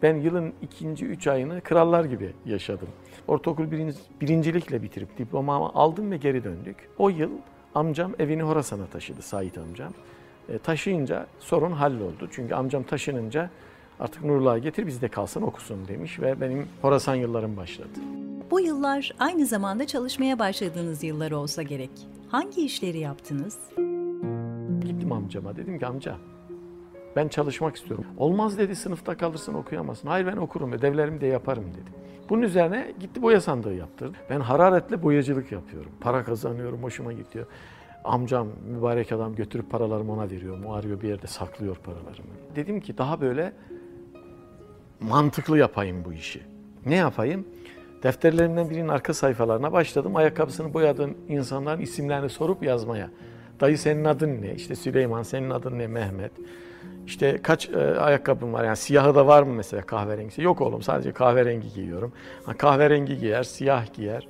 ben 0.02 0.16
yılın 0.16 0.54
ikinci 0.62 1.06
üç 1.06 1.28
ayını 1.28 1.62
krallar 1.62 2.06
gibi 2.06 2.34
yaşadım. 2.46 2.88
Ortaokul 3.28 3.72
birinci, 3.72 3.98
birincilikle 4.22 4.84
bitirip 4.84 5.18
diplomamı 5.18 5.66
aldım 5.66 6.12
ve 6.12 6.18
geri 6.18 6.44
döndük. 6.44 6.90
O 6.98 7.10
yıl 7.10 7.32
amcam 7.76 8.12
evini 8.20 8.42
Horasan'a 8.42 8.86
taşıdı, 8.86 9.22
Sait 9.22 9.58
amcam. 9.58 9.94
E, 10.50 10.58
taşıyınca 10.58 11.28
sorun 11.40 11.72
halloldu. 11.72 12.28
Çünkü 12.32 12.56
amcam 12.56 12.84
taşınınca 12.84 13.50
artık 14.02 14.24
Nurluğa 14.24 14.58
getir 14.58 14.88
bizde 14.88 15.08
kalsın 15.08 15.42
okusun 15.42 15.88
demiş 15.88 16.20
ve 16.20 16.42
benim 16.42 16.68
Horasan 16.82 17.16
yıllarım 17.16 17.58
başladı. 17.58 18.00
Bu 18.52 18.60
yıllar 18.60 19.12
aynı 19.20 19.46
zamanda 19.46 19.88
çalışmaya 19.88 20.40
başladığınız 20.40 21.04
yıllar 21.04 21.32
olsa 21.32 21.64
gerek. 21.64 21.92
Hangi 22.30 22.66
işleri 22.66 23.00
yaptınız? 23.00 23.60
Gittim 24.82 25.12
amcama 25.12 25.56
dedim 25.56 25.80
ki 25.80 25.88
amca 25.88 26.16
ben 27.16 27.28
çalışmak 27.28 27.76
istiyorum. 27.76 28.06
Olmaz 28.18 28.58
dedi 28.58 28.76
sınıfta 28.76 29.18
kalırsın 29.18 29.54
okuyamazsın. 29.54 30.08
Hayır 30.08 30.28
ben 30.28 30.38
okurum 30.38 30.72
ödevlerimi 30.72 31.22
de 31.22 31.28
yaparım 31.28 31.66
dedi. 31.74 31.92
Bunun 32.30 32.42
üzerine 32.42 32.94
gitti 33.00 33.22
boya 33.22 33.42
sandığı 33.42 33.76
yaptırdı. 33.76 34.18
Ben 34.30 34.40
hararetle 34.40 35.04
boyacılık 35.04 35.52
yapıyorum. 35.52 35.92
Para 36.02 36.24
kazanıyorum 36.24 36.84
hoşuma 36.84 37.14
gidiyor. 37.14 37.46
Amcam 38.04 38.48
mübarek 38.68 39.12
adam 39.12 39.36
götürüp 39.36 39.70
paralarımı 39.70 40.14
ona 40.14 40.30
veriyor. 40.30 40.64
O 40.66 40.74
arıyor 40.74 41.02
bir 41.02 41.10
yerde 41.10 41.28
saklıyor 41.28 41.76
paralarımı. 41.76 42.30
Dedim 42.56 42.80
ki 42.80 42.98
daha 42.98 43.22
böyle 43.22 43.54
mantıklı 45.02 45.58
yapayım 45.58 46.06
bu 46.06 46.14
işi. 46.14 46.42
Ne 46.86 46.96
yapayım? 46.96 47.46
Defterlerimden 48.04 48.70
birinin 48.70 48.88
arka 48.88 49.14
sayfalarına 49.14 49.72
başladım. 49.72 50.16
Ayakkabısını 50.16 50.74
boyadığım 50.74 51.18
insanların 51.30 51.82
isimlerini 51.82 52.30
sorup 52.30 52.64
yazmaya. 52.64 53.10
Dayı 53.60 53.78
senin 53.78 54.06
adın 54.06 54.42
ne? 54.42 54.54
İşte 54.56 54.76
Süleyman, 54.76 55.24
senin 55.24 55.50
adın 55.50 55.80
ne? 55.80 55.88
Mehmet. 55.88 56.32
İşte 57.06 57.40
kaç 57.44 57.70
e, 57.70 57.78
ayakkabın 57.78 58.54
var? 58.54 58.64
Yani 58.64 58.78
siyahı 58.78 59.16
da 59.16 59.28
var 59.28 59.44
mı 59.44 59.54
mesela 59.54 59.82
kahverengisi? 59.82 60.42
Yok 60.42 60.62
oğlum 60.62 60.82
sadece 60.82 61.12
kahverengi 61.12 61.74
giyiyorum. 61.74 62.14
Ha, 62.46 62.58
kahverengi 62.58 63.18
giyer, 63.18 63.44
siyah 63.44 63.94
giyer. 63.94 64.28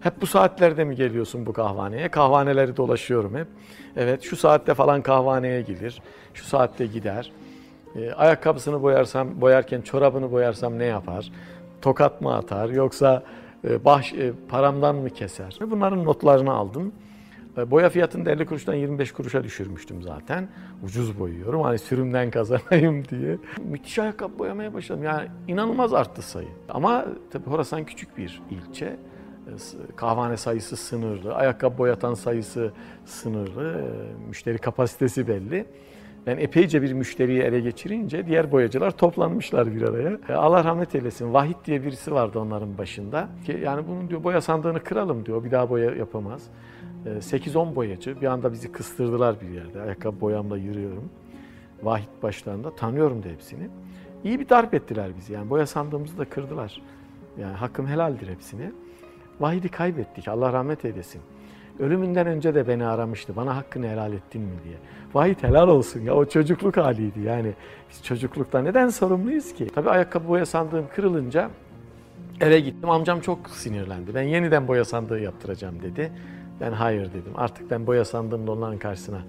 Hep 0.00 0.20
bu 0.20 0.26
saatlerde 0.26 0.84
mi 0.84 0.96
geliyorsun 0.96 1.46
bu 1.46 1.52
kahvaneye? 1.52 2.08
Kahvaneleri 2.08 2.76
dolaşıyorum 2.76 3.36
hep. 3.36 3.46
Evet 3.96 4.22
şu 4.22 4.36
saatte 4.36 4.74
falan 4.74 5.02
kahvaneye 5.02 5.62
gelir. 5.62 6.02
Şu 6.34 6.44
saatte 6.44 6.86
gider. 6.86 7.32
E, 7.96 8.12
ayakkabısını 8.12 8.82
boyarsam, 8.82 9.40
boyarken 9.40 9.80
çorabını 9.80 10.32
boyarsam 10.32 10.78
ne 10.78 10.84
yapar? 10.84 11.32
Tokat 11.82 12.20
mı 12.20 12.34
atar 12.34 12.68
yoksa 12.68 13.22
e, 13.68 13.84
baş 13.84 14.12
e, 14.12 14.32
paramdan 14.48 14.96
mı 14.96 15.10
keser? 15.10 15.58
Bunların 15.70 16.04
notlarını 16.04 16.52
aldım. 16.52 16.92
E, 17.58 17.70
Boya 17.70 17.88
fiyatını 17.90 18.26
da 18.26 18.30
50 18.30 18.46
kuruştan 18.46 18.74
25 18.74 19.12
kuruşa 19.12 19.44
düşürmüştüm 19.44 20.02
zaten. 20.02 20.48
Ucuz 20.84 21.18
boyuyorum 21.20 21.62
hani 21.62 21.78
sürümden 21.78 22.30
kazanayım 22.30 23.04
diye. 23.08 23.38
Müthiş 23.64 23.98
ayakkabı 23.98 24.38
boyamaya 24.38 24.74
başladım. 24.74 25.02
Yani 25.02 25.28
inanılmaz 25.48 25.94
arttı 25.94 26.22
sayı. 26.22 26.48
Ama 26.68 27.06
tabii 27.30 27.46
Horasan 27.46 27.84
küçük 27.84 28.18
bir 28.18 28.42
ilçe. 28.50 28.84
E, 28.86 28.96
Kahvehane 29.96 30.36
sayısı 30.36 30.76
sınırlı, 30.76 31.34
ayakkabı 31.34 31.78
boyatan 31.78 32.14
sayısı 32.14 32.72
sınırlı, 33.04 33.72
e, 33.72 34.28
müşteri 34.28 34.58
kapasitesi 34.58 35.28
belli. 35.28 35.66
Ben 36.26 36.36
epeyce 36.36 36.82
bir 36.82 36.92
müşteriyi 36.92 37.40
ele 37.42 37.60
geçirince 37.60 38.26
diğer 38.26 38.52
boyacılar 38.52 38.90
toplanmışlar 38.90 39.74
bir 39.74 39.82
araya. 39.82 40.18
E, 40.28 40.32
Allah 40.32 40.64
rahmet 40.64 40.94
eylesin. 40.94 41.32
Vahit 41.32 41.56
diye 41.64 41.82
birisi 41.82 42.12
vardı 42.12 42.38
onların 42.38 42.78
başında. 42.78 43.28
Ki 43.46 43.60
yani 43.64 43.88
bunun 43.88 44.08
diyor 44.08 44.24
boya 44.24 44.40
sandığını 44.40 44.84
kıralım 44.84 45.26
diyor. 45.26 45.44
Bir 45.44 45.50
daha 45.50 45.70
boya 45.70 45.90
yapamaz. 45.90 46.42
E, 47.06 47.08
8-10 47.08 47.74
boyacı 47.74 48.20
bir 48.20 48.26
anda 48.26 48.52
bizi 48.52 48.72
kıstırdılar 48.72 49.40
bir 49.40 49.48
yerde. 49.48 49.82
Ayakkabı 49.82 50.20
boyamla 50.20 50.56
yürüyorum. 50.56 51.10
Vahit 51.82 52.22
başlarında 52.22 52.74
tanıyorum 52.74 53.22
da 53.22 53.28
hepsini. 53.28 53.68
İyi 54.24 54.40
bir 54.40 54.48
darp 54.48 54.74
ettiler 54.74 55.10
bizi. 55.16 55.32
Yani 55.32 55.50
boya 55.50 55.66
sandığımızı 55.66 56.18
da 56.18 56.24
kırdılar. 56.24 56.82
Yani 57.38 57.56
hakkım 57.56 57.86
helaldir 57.86 58.28
hepsine. 58.28 58.72
Vahidi 59.40 59.68
kaybettik. 59.68 60.28
Allah 60.28 60.52
rahmet 60.52 60.84
eylesin. 60.84 61.20
Ölümünden 61.80 62.26
önce 62.26 62.54
de 62.54 62.68
beni 62.68 62.86
aramıştı. 62.86 63.36
Bana 63.36 63.56
hakkını 63.56 63.88
helal 63.88 64.12
ettin 64.12 64.42
mi 64.42 64.52
diye. 64.64 64.74
Vahit 65.14 65.42
helal 65.42 65.68
olsun 65.68 66.00
ya. 66.00 66.14
O 66.14 66.24
çocukluk 66.24 66.76
haliydi 66.76 67.20
yani. 67.20 67.52
Biz 67.90 68.02
çocuklukta 68.04 68.62
neden 68.62 68.88
sorumluyuz 68.88 69.54
ki? 69.54 69.66
Tabii 69.74 69.90
ayakkabı 69.90 70.28
boya 70.28 70.46
sandığım 70.46 70.84
kırılınca 70.94 71.50
eve 72.40 72.60
gittim. 72.60 72.90
Amcam 72.90 73.20
çok 73.20 73.50
sinirlendi. 73.50 74.14
Ben 74.14 74.22
yeniden 74.22 74.68
boya 74.68 74.84
sandığı 74.84 75.20
yaptıracağım 75.20 75.82
dedi. 75.82 76.12
Ben 76.60 76.72
hayır 76.72 77.08
dedim. 77.08 77.32
Artık 77.36 77.70
ben 77.70 77.86
boya 77.86 78.04
sandığımla 78.04 78.52
onların 78.52 78.78
karşısına 78.78 79.20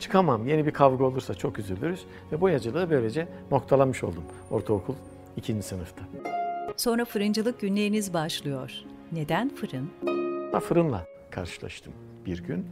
çıkamam. 0.00 0.46
Yeni 0.48 0.66
bir 0.66 0.70
kavga 0.70 1.04
olursa 1.04 1.34
çok 1.34 1.58
üzülürüz. 1.58 2.04
Ve 2.32 2.40
boyacılığı 2.40 2.90
böylece 2.90 3.28
noktalamış 3.50 4.04
oldum. 4.04 4.24
Ortaokul 4.50 4.94
ikinci 5.36 5.62
sınıfta. 5.62 6.02
Sonra 6.76 7.04
fırıncılık 7.04 7.60
günleriniz 7.60 8.14
başlıyor. 8.14 8.72
Neden 9.12 9.48
fırın? 9.48 9.90
Ha, 10.52 10.60
Fırınla 10.60 11.06
karşılaştım 11.32 11.92
bir 12.26 12.42
gün. 12.42 12.66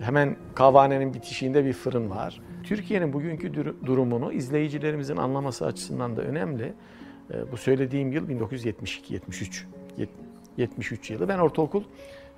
Hemen 0.00 0.36
kahvanenin 0.54 1.14
bitişiğinde 1.14 1.64
bir 1.64 1.72
fırın 1.72 2.10
var. 2.10 2.40
Türkiye'nin 2.64 3.12
bugünkü 3.12 3.54
dur- 3.54 3.86
durumunu 3.86 4.32
izleyicilerimizin 4.32 5.16
anlaması 5.16 5.66
açısından 5.66 6.16
da 6.16 6.22
önemli. 6.22 6.72
Ee, 7.30 7.52
Bu 7.52 7.56
söylediğim 7.56 8.12
yıl 8.12 8.28
1972-73. 8.28 9.64
73 10.56 11.10
yılı. 11.10 11.28
Ben 11.28 11.38
ortaokul 11.38 11.82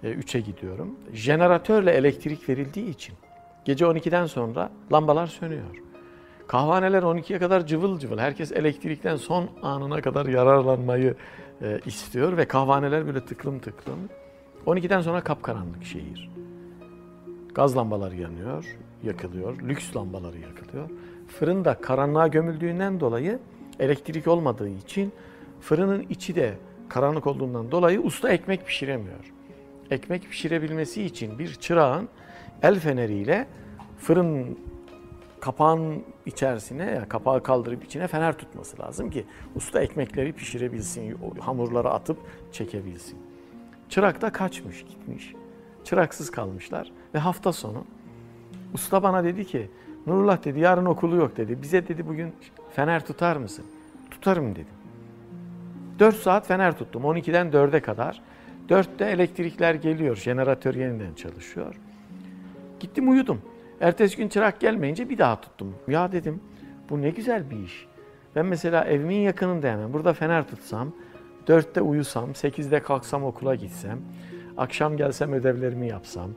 3'e 0.05 0.41
gidiyorum. 0.41 0.95
Jeneratörle 1.13 1.91
elektrik 1.93 2.49
verildiği 2.49 2.91
için 2.91 3.15
gece 3.65 3.85
12'den 3.85 4.27
sonra 4.27 4.71
lambalar 4.93 5.27
sönüyor. 5.27 5.63
Kahvaneler 6.49 7.03
12'ye 7.03 7.39
kadar 7.39 7.67
cıvıl 7.67 7.99
cıvıl. 7.99 8.19
Herkes 8.19 8.53
elektrikten 8.53 9.17
son 9.17 9.49
anına 9.63 10.01
kadar 10.01 10.27
yararlanmayı 10.27 11.15
e, 11.63 11.81
istiyor 11.87 12.37
ve 12.37 12.45
kahvaneler 12.49 13.07
böyle 13.07 13.25
tıklım 13.25 13.59
tıklım. 13.59 13.99
12'den 14.67 15.01
sonra 15.01 15.21
kapkaranlık 15.21 15.85
şehir. 15.85 16.31
Gaz 17.55 17.77
lambaları 17.77 18.17
yanıyor, 18.17 18.77
yakılıyor, 19.03 19.63
lüks 19.63 19.97
lambaları 19.97 20.39
yakılıyor. 20.39 20.91
Fırın 21.29 21.65
da 21.65 21.81
karanlığa 21.81 22.29
gömüldüğünden 22.29 23.01
dolayı 23.01 23.39
elektrik 23.81 24.27
olmadığı 24.27 24.69
için 24.69 25.13
fırının 25.61 26.07
içi 26.09 26.35
de 26.35 26.55
karanlık 26.89 27.27
olduğundan 27.27 27.71
dolayı 27.71 28.01
usta 28.01 28.33
ekmek 28.33 28.67
pişiremiyor. 28.67 29.33
Ekmek 29.91 30.31
pişirebilmesi 30.31 31.03
için 31.03 31.39
bir 31.39 31.55
çırağın 31.55 32.09
el 32.63 32.81
feneriyle 32.81 33.47
fırın 33.99 34.59
kapağın 35.41 36.03
içerisine, 36.27 36.85
ya 36.85 37.09
kapağı 37.09 37.43
kaldırıp 37.43 37.85
içine 37.85 38.07
fener 38.07 38.39
tutması 38.39 38.83
lazım 38.83 39.11
ki 39.11 39.25
usta 39.55 39.81
ekmekleri 39.81 40.33
pişirebilsin, 40.33 41.19
hamurları 41.41 41.91
atıp 41.91 42.19
çekebilsin. 42.53 43.26
Çırak 43.89 44.23
da 44.23 44.31
kaçmış, 44.31 44.85
gitmiş. 44.85 45.35
Çıraksız 45.85 46.31
kalmışlar 46.31 46.93
ve 47.15 47.19
hafta 47.19 47.53
sonu 47.53 47.85
usta 48.75 49.03
bana 49.03 49.25
dedi 49.25 49.45
ki 49.45 49.71
Nurullah 50.07 50.45
dedi 50.45 50.61
yarın 50.61 50.85
okulu 50.85 51.17
yok 51.17 51.37
dedi. 51.37 51.63
Bize 51.63 51.89
dedi 51.89 52.07
bugün 52.07 52.33
fener 52.73 53.07
tutar 53.07 53.37
mısın? 53.37 53.65
Tutarım 54.11 54.53
dedim. 54.53 54.75
4 55.99 56.17
saat 56.17 56.47
fener 56.47 56.79
tuttum 56.79 57.03
12'den 57.03 57.51
4'e 57.51 57.81
kadar. 57.81 58.23
4'te 58.69 59.05
elektrikler 59.05 59.75
geliyor, 59.75 60.17
jeneratör 60.17 60.75
yeniden 60.75 61.15
çalışıyor. 61.15 61.75
Gittim 62.81 63.11
uyudum. 63.11 63.43
Ertesi 63.81 64.17
gün 64.17 64.29
çırak 64.29 64.61
gelmeyince 64.61 65.09
bir 65.09 65.19
daha 65.19 65.41
tuttum. 65.41 65.75
Ya 65.89 66.13
dedim 66.13 66.41
bu 66.91 67.03
ne 67.03 67.11
güzel 67.11 67.51
bir 67.51 67.59
iş. 67.59 67.87
Ben 68.37 68.47
mesela 68.47 68.85
evimin 68.85 69.21
yakınında 69.21 69.69
hemen 69.69 69.93
burada 69.93 70.13
fener 70.13 70.49
tutsam, 70.49 70.93
4'te 71.47 71.81
uyusam, 71.81 72.31
8'de 72.31 72.83
kalksam 72.83 73.25
okula 73.25 73.55
gitsem, 73.55 73.99
akşam 74.57 74.97
gelsem 74.97 75.33
ödevlerimi 75.33 75.89
yapsam, 75.89 76.31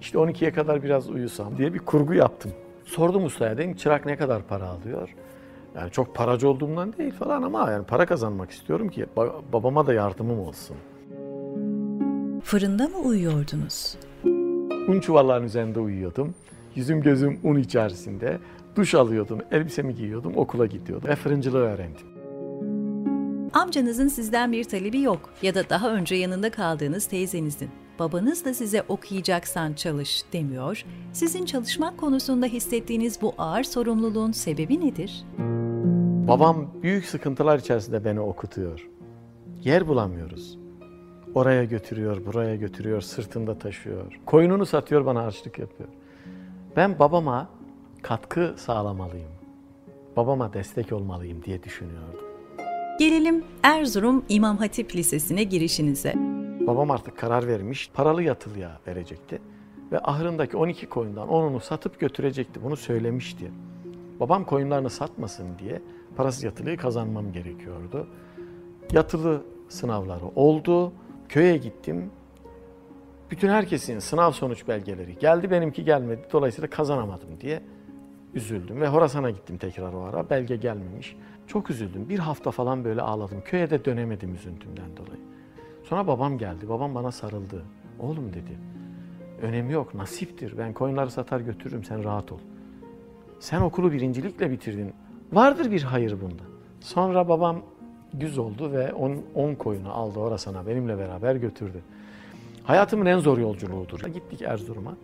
işte 0.00 0.18
12'ye 0.18 0.52
kadar 0.52 0.82
biraz 0.82 1.10
uyusam 1.10 1.56
diye 1.58 1.74
bir 1.74 1.78
kurgu 1.78 2.14
yaptım. 2.14 2.52
Sordum 2.84 3.24
ustaya 3.24 3.58
dedim 3.58 3.74
çırak 3.74 4.06
ne 4.06 4.16
kadar 4.16 4.42
para 4.42 4.68
alıyor? 4.68 5.08
Yani 5.76 5.90
çok 5.90 6.14
paracı 6.14 6.48
olduğumdan 6.48 6.92
değil 6.92 7.12
falan 7.12 7.42
ama 7.42 7.70
yani 7.70 7.86
para 7.86 8.06
kazanmak 8.06 8.50
istiyorum 8.50 8.88
ki 8.88 9.06
ba- 9.16 9.32
babama 9.52 9.86
da 9.86 9.94
yardımım 9.94 10.40
olsun. 10.40 10.76
Fırında 12.44 12.88
mı 12.88 12.98
uyuyordunuz? 12.98 13.96
Un 14.88 15.00
çuvalların 15.00 15.44
üzerinde 15.46 15.80
uyuyordum. 15.80 16.34
Yüzüm 16.74 17.02
gözüm 17.02 17.40
un 17.42 17.56
içerisinde. 17.56 18.38
Duş 18.76 18.94
alıyordum, 18.94 19.38
elbisemi 19.50 19.94
giyiyordum, 19.94 20.32
okula 20.36 20.66
gidiyordum 20.66 21.08
ve 21.08 21.16
fırıncılığı 21.16 21.58
öğrendim. 21.58 22.06
Amcanızın 23.52 24.08
sizden 24.08 24.52
bir 24.52 24.64
talebi 24.64 25.00
yok 25.00 25.30
ya 25.42 25.54
da 25.54 25.68
daha 25.70 25.94
önce 25.94 26.14
yanında 26.14 26.50
kaldığınız 26.50 27.06
teyzenizin. 27.06 27.70
Babanız 27.98 28.44
da 28.44 28.54
size 28.54 28.82
okuyacaksan 28.88 29.72
çalış 29.72 30.24
demiyor. 30.32 30.84
Sizin 31.12 31.44
çalışmak 31.44 31.98
konusunda 31.98 32.46
hissettiğiniz 32.46 33.22
bu 33.22 33.34
ağır 33.38 33.62
sorumluluğun 33.62 34.32
sebebi 34.32 34.80
nedir? 34.80 35.24
Babam 36.28 36.70
büyük 36.82 37.04
sıkıntılar 37.04 37.58
içerisinde 37.58 38.04
beni 38.04 38.20
okutuyor. 38.20 38.88
Yer 39.64 39.88
bulamıyoruz. 39.88 40.58
Oraya 41.34 41.64
götürüyor, 41.64 42.26
buraya 42.26 42.56
götürüyor, 42.56 43.00
sırtında 43.00 43.58
taşıyor. 43.58 44.20
Koyununu 44.26 44.66
satıyor, 44.66 45.06
bana 45.06 45.24
harçlık 45.24 45.58
yapıyor. 45.58 45.88
Ben 46.76 46.98
babama 46.98 47.48
katkı 48.02 48.54
sağlamalıyım. 48.56 49.30
Babama 50.16 50.52
destek 50.52 50.92
olmalıyım 50.92 51.44
diye 51.44 51.62
düşünüyordum. 51.62 52.31
Gelelim 52.98 53.44
Erzurum 53.62 54.24
İmam 54.28 54.56
Hatip 54.56 54.96
Lisesi'ne 54.96 55.44
girişinize. 55.44 56.14
Babam 56.66 56.90
artık 56.90 57.18
karar 57.18 57.46
vermiş, 57.46 57.90
paralı 57.94 58.22
yatılıya 58.22 58.80
verecekti. 58.86 59.42
Ve 59.92 59.98
ahırındaki 59.98 60.56
12 60.56 60.88
koyundan 60.88 61.28
10'unu 61.28 61.60
satıp 61.60 62.00
götürecekti. 62.00 62.62
Bunu 62.62 62.76
söylemişti. 62.76 63.50
Babam 64.20 64.44
koyunlarını 64.44 64.90
satmasın 64.90 65.46
diye 65.58 65.82
parasız 66.16 66.44
yatılıyı 66.44 66.76
kazanmam 66.76 67.32
gerekiyordu. 67.32 68.06
Yatılı 68.92 69.42
sınavları 69.68 70.26
oldu. 70.36 70.92
Köye 71.28 71.56
gittim. 71.56 72.10
Bütün 73.30 73.48
herkesin 73.48 73.98
sınav 73.98 74.32
sonuç 74.32 74.68
belgeleri 74.68 75.18
geldi. 75.18 75.50
Benimki 75.50 75.84
gelmedi. 75.84 76.22
Dolayısıyla 76.32 76.70
kazanamadım 76.70 77.28
diye 77.40 77.62
üzüldüm. 78.34 78.80
Ve 78.80 78.88
Horasan'a 78.88 79.30
gittim 79.30 79.58
tekrar 79.58 79.92
o 79.92 80.02
ara. 80.02 80.30
Belge 80.30 80.56
gelmemiş. 80.56 81.16
Çok 81.46 81.70
üzüldüm. 81.70 82.08
Bir 82.08 82.18
hafta 82.18 82.50
falan 82.50 82.84
böyle 82.84 83.02
ağladım. 83.02 83.40
Köye 83.44 83.70
de 83.70 83.84
dönemedim 83.84 84.34
üzüntümden 84.34 84.96
dolayı. 84.96 85.20
Sonra 85.84 86.06
babam 86.06 86.38
geldi. 86.38 86.68
Babam 86.68 86.94
bana 86.94 87.12
sarıldı. 87.12 87.62
Oğlum 87.98 88.32
dedi. 88.32 88.58
Önemi 89.42 89.72
yok. 89.72 89.94
Nasiptir. 89.94 90.58
Ben 90.58 90.72
koyunları 90.72 91.10
satar 91.10 91.40
götürürüm. 91.40 91.84
Sen 91.84 92.04
rahat 92.04 92.32
ol. 92.32 92.38
Sen 93.40 93.60
okulu 93.60 93.92
birincilikle 93.92 94.50
bitirdin. 94.50 94.92
Vardır 95.32 95.70
bir 95.70 95.82
hayır 95.82 96.20
bunda. 96.20 96.42
Sonra 96.80 97.28
babam 97.28 97.62
güz 98.14 98.38
oldu 98.38 98.72
ve 98.72 98.92
10 99.34 99.54
koyunu 99.54 99.92
aldı 99.92 100.18
orasına 100.18 100.66
benimle 100.66 100.98
beraber 100.98 101.36
götürdü. 101.36 101.82
Hayatımın 102.64 103.06
en 103.06 103.18
zor 103.18 103.38
yolculuğudur. 103.38 104.00
Gittik 104.00 104.42
Erzurum'a. 104.42 104.96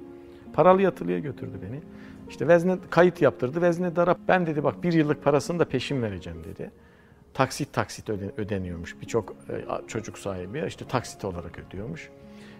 Paralı 0.52 0.82
yatılıya 0.82 1.18
götürdü 1.18 1.58
beni. 1.62 1.80
İşte 2.28 2.48
vezne 2.48 2.76
kayıt 2.90 3.22
yaptırdı. 3.22 3.62
Veznedara 3.62 4.16
ben 4.28 4.46
dedi 4.46 4.64
bak 4.64 4.82
bir 4.82 4.92
yıllık 4.92 5.24
parasını 5.24 5.58
da 5.58 5.64
peşin 5.64 6.02
vereceğim 6.02 6.44
dedi. 6.44 6.70
Taksit 7.34 7.72
taksit 7.72 8.08
öde- 8.10 8.32
ödeniyormuş. 8.36 8.96
Birçok 9.00 9.34
e, 9.50 9.86
çocuk 9.86 10.18
sahibi 10.18 10.64
işte 10.68 10.84
taksit 10.84 11.24
olarak 11.24 11.58
ödüyormuş. 11.58 12.08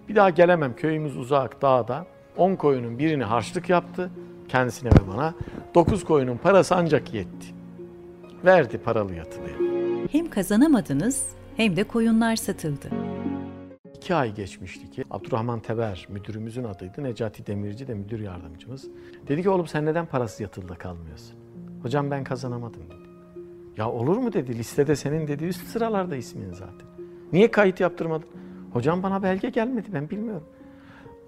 Bir 0.09 0.17
daha 0.17 0.31
gelemem 0.31 0.77
köyümüz 0.77 1.17
uzak 1.17 1.63
dağda. 1.63 2.07
10 2.37 2.55
koyunun 2.57 2.99
birini 2.99 3.25
harçlık 3.25 3.69
yaptı 3.71 4.11
kendisine 4.49 4.91
ve 4.91 5.13
bana. 5.17 5.35
9 5.75 6.05
koyunun 6.05 6.37
parası 6.37 6.75
ancak 6.77 7.15
yetti. 7.15 7.47
Verdi 8.45 8.79
paralı 8.79 9.15
yatılıya. 9.15 9.55
Hem 10.13 10.31
kazanamadınız 10.31 11.27
hem 11.57 11.77
de 11.77 11.85
koyunlar 11.85 12.37
satıldı. 12.37 12.91
İki 13.99 14.15
ay 14.15 14.35
geçmişti 14.35 14.91
ki 14.91 15.05
Abdurrahman 15.11 15.61
Teber 15.61 16.07
müdürümüzün 16.09 16.65
adıydı. 16.65 17.03
Necati 17.03 17.47
Demirci 17.47 17.89
de 17.89 17.95
müdür 17.95 18.21
yardımcımız. 18.21 18.89
Dedi 19.29 19.43
ki 19.43 19.51
oğlum 19.51 19.67
sen 19.67 19.87
neden 19.87 20.07
parasız 20.07 20.41
yatılıda 20.41 20.75
kalmıyorsun? 20.75 21.37
Hocam 21.83 22.11
ben 22.11 22.25
kazanamadım 22.25 22.83
dedi. 22.87 23.09
Ya 23.77 23.91
olur 23.91 24.17
mu 24.17 24.33
dedi 24.33 24.59
listede 24.59 24.97
senin 24.97 25.29
dedi 25.29 25.45
üst 25.45 25.67
sıralarda 25.67 26.17
ismin 26.17 26.53
zaten. 26.53 26.89
Niye 27.33 27.51
kayıt 27.51 27.81
yaptırmadın? 27.81 28.29
Hocam 28.73 29.03
bana 29.03 29.23
belge 29.23 29.51
gelmedi 29.51 29.89
ben 29.93 30.11
bilmiyorum. 30.11 30.47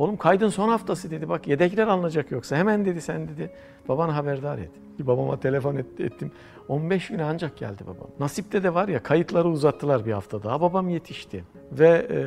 Oğlum 0.01 0.17
kaydın 0.17 0.49
son 0.49 0.69
haftası 0.69 1.11
dedi 1.11 1.29
bak 1.29 1.49
yedekler 1.49 1.87
alınacak 1.87 2.31
yoksa 2.31 2.57
hemen 2.57 2.85
dedi 2.85 3.01
sen 3.01 3.29
dedi 3.29 3.51
babana 3.89 4.17
haberdar 4.17 4.59
et. 4.59 4.71
Babama 5.01 5.41
telefon 5.41 5.77
et- 5.77 6.01
ettim. 6.01 6.33
15 6.69 7.09
güne 7.09 7.25
ancak 7.25 7.57
geldi 7.57 7.83
babam. 7.85 8.11
Nasipte 8.21 8.63
de 8.63 8.75
var 8.75 8.89
ya 8.89 9.03
kayıtları 9.03 9.49
uzattılar 9.49 10.07
bir 10.07 10.13
hafta 10.13 10.43
daha. 10.43 10.61
Babam 10.61 10.89
yetişti 10.89 11.45
ve 11.73 11.89
e, 11.89 12.19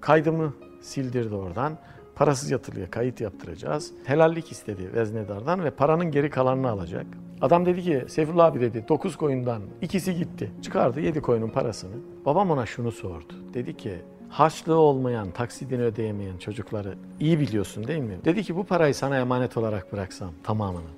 kaydımı 0.00 0.54
sildirdi 0.80 1.34
oradan. 1.34 1.78
Parasız 2.14 2.50
yatılıya 2.50 2.90
kayıt 2.90 3.20
yaptıracağız. 3.20 3.92
Helallik 4.04 4.52
istedi 4.52 4.90
veznedardan 4.94 5.64
ve 5.64 5.70
paranın 5.70 6.10
geri 6.10 6.30
kalanını 6.30 6.70
alacak. 6.70 7.06
Adam 7.40 7.66
dedi 7.66 7.82
ki 7.82 8.04
Seyfullah 8.08 8.44
abi 8.46 8.60
dedi 8.60 8.84
9 8.88 9.16
koyundan 9.16 9.62
ikisi 9.82 10.14
gitti. 10.14 10.52
Çıkardı 10.62 11.00
7 11.00 11.20
koyunun 11.20 11.48
parasını. 11.48 11.96
Babam 12.24 12.50
ona 12.50 12.66
şunu 12.66 12.92
sordu. 12.92 13.32
Dedi 13.54 13.76
ki 13.76 13.94
harçlığı 14.28 14.78
olmayan, 14.78 15.30
taksidini 15.30 15.82
ödeyemeyen 15.82 16.38
çocukları 16.38 16.94
iyi 17.20 17.40
biliyorsun 17.40 17.86
değil 17.86 18.02
mi? 18.02 18.18
Dedi 18.24 18.42
ki 18.42 18.56
bu 18.56 18.64
parayı 18.64 18.94
sana 18.94 19.18
emanet 19.18 19.56
olarak 19.56 19.92
bıraksam 19.92 20.30
tamamını. 20.42 20.90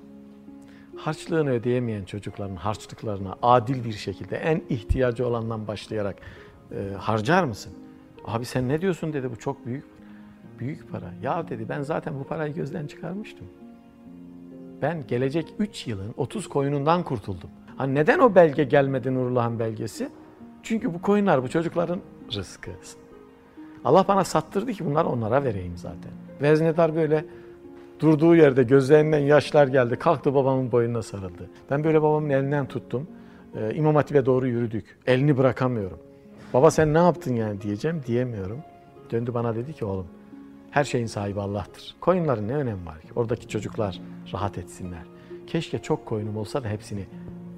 Harçlığını 0.97 1.49
ödeyemeyen 1.49 2.05
çocukların 2.05 2.55
harçlıklarına 2.55 3.35
adil 3.41 3.83
bir 3.83 3.93
şekilde 3.93 4.37
en 4.37 4.61
ihtiyacı 4.69 5.27
olandan 5.27 5.67
başlayarak 5.67 6.15
e, 6.71 6.93
harcar 6.97 7.43
mısın? 7.43 7.73
Abi 8.25 8.45
sen 8.45 8.69
ne 8.69 8.81
diyorsun 8.81 9.13
dedi 9.13 9.31
bu 9.31 9.35
çok 9.35 9.65
büyük 9.65 9.85
büyük 10.59 10.91
para. 10.91 11.13
Ya 11.21 11.49
dedi 11.49 11.69
ben 11.69 11.81
zaten 11.81 12.19
bu 12.19 12.23
parayı 12.23 12.53
gözden 12.53 12.87
çıkarmıştım. 12.87 13.47
Ben 14.81 15.07
gelecek 15.07 15.53
3 15.59 15.87
yılın 15.87 16.13
30 16.17 16.49
koyunundan 16.49 17.03
kurtuldum. 17.03 17.49
Ha 17.77 17.83
neden 17.83 18.19
o 18.19 18.35
belge 18.35 18.63
gelmedi 18.63 19.13
Nurullah'ın 19.13 19.59
belgesi? 19.59 20.09
Çünkü 20.63 20.93
bu 20.93 21.01
koyunlar 21.01 21.43
bu 21.43 21.49
çocukların 21.49 22.01
rızkı. 22.33 22.71
Allah 23.85 24.05
bana 24.07 24.23
sattırdı 24.23 24.73
ki 24.73 24.85
bunları 24.85 25.07
onlara 25.07 25.43
vereyim 25.43 25.77
zaten. 25.77 26.11
Veznedar 26.41 26.95
böyle 26.95 27.25
durduğu 27.99 28.35
yerde 28.35 28.63
gözlerinden 28.63 29.19
yaşlar 29.19 29.67
geldi. 29.67 29.95
Kalktı 29.95 30.33
babamın 30.33 30.71
boynuna 30.71 31.01
sarıldı. 31.01 31.49
Ben 31.69 31.83
böyle 31.83 32.01
babamın 32.01 32.29
elinden 32.29 32.65
tuttum. 32.65 33.07
Ee, 33.55 33.73
İmam 33.75 33.95
Hatip'e 33.95 34.25
doğru 34.25 34.47
yürüdük. 34.47 34.97
Elini 35.07 35.37
bırakamıyorum. 35.37 35.97
Baba 36.53 36.71
sen 36.71 36.93
ne 36.93 36.97
yaptın 36.97 37.35
yani 37.35 37.61
diyeceğim 37.61 38.01
diyemiyorum. 38.07 38.59
Döndü 39.11 39.33
bana 39.33 39.55
dedi 39.55 39.73
ki 39.73 39.85
oğlum 39.85 40.07
her 40.71 40.83
şeyin 40.83 41.05
sahibi 41.05 41.41
Allah'tır. 41.41 41.95
Koyunların 42.01 42.47
ne 42.47 42.55
önemi 42.55 42.85
var 42.85 43.01
ki? 43.01 43.07
Oradaki 43.15 43.47
çocuklar 43.47 44.01
rahat 44.33 44.57
etsinler. 44.57 45.03
Keşke 45.47 45.79
çok 45.79 46.05
koyunum 46.05 46.37
olsa 46.37 46.63
da 46.63 46.67
hepsini 46.69 47.05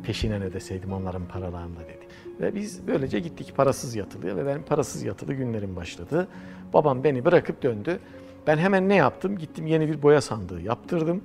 peşinen 0.04 0.42
ödeseydim 0.42 0.94
onların 0.94 1.26
paralarını 1.26 1.76
da 1.76 1.80
dedi. 1.80 2.08
Ve 2.42 2.56
biz 2.56 2.88
böylece 2.88 3.20
gittik 3.20 3.54
parasız 3.56 3.96
yatılıya 3.96 4.36
ve 4.36 4.46
benim 4.46 4.64
parasız 4.64 5.04
yatılı 5.04 5.34
günlerim 5.34 5.76
başladı. 5.76 6.28
Babam 6.74 7.04
beni 7.04 7.26
bırakıp 7.26 7.64
döndü. 7.64 8.00
Ben 8.48 8.58
hemen 8.58 8.90
ne 8.90 8.96
yaptım? 8.96 9.38
Gittim 9.38 9.68
yeni 9.68 9.88
bir 9.88 10.02
boya 10.02 10.22
sandığı 10.22 10.62
yaptırdım. 10.62 11.22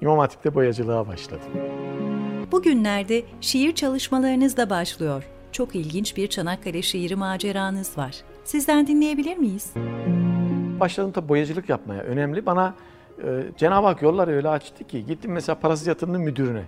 İmam 0.00 0.18
Hatip'te 0.18 0.54
boyacılığa 0.54 1.06
başladım. 1.06 1.48
Bugünlerde 2.52 3.22
şiir 3.40 3.74
çalışmalarınız 3.74 4.56
da 4.56 4.70
başlıyor. 4.70 5.24
Çok 5.52 5.74
ilginç 5.74 6.16
bir 6.16 6.26
Çanakkale 6.28 6.82
şiiri 6.82 7.16
maceranız 7.16 7.98
var. 7.98 8.16
Sizden 8.44 8.86
dinleyebilir 8.86 9.36
miyiz? 9.36 9.72
Başladım 10.80 11.12
tabii 11.12 11.28
boyacılık 11.28 11.68
yapmaya. 11.68 12.02
Önemli. 12.02 12.46
Bana 12.46 12.74
e, 13.24 13.42
Cenab-ı 13.56 13.86
Hak 13.86 14.02
yolları 14.02 14.30
öyle 14.30 14.48
açtı 14.48 14.84
ki 14.84 15.06
gittim 15.06 15.32
mesela 15.32 15.60
parasız 15.60 15.86
yatırımın 15.86 16.20
müdürüne. 16.20 16.62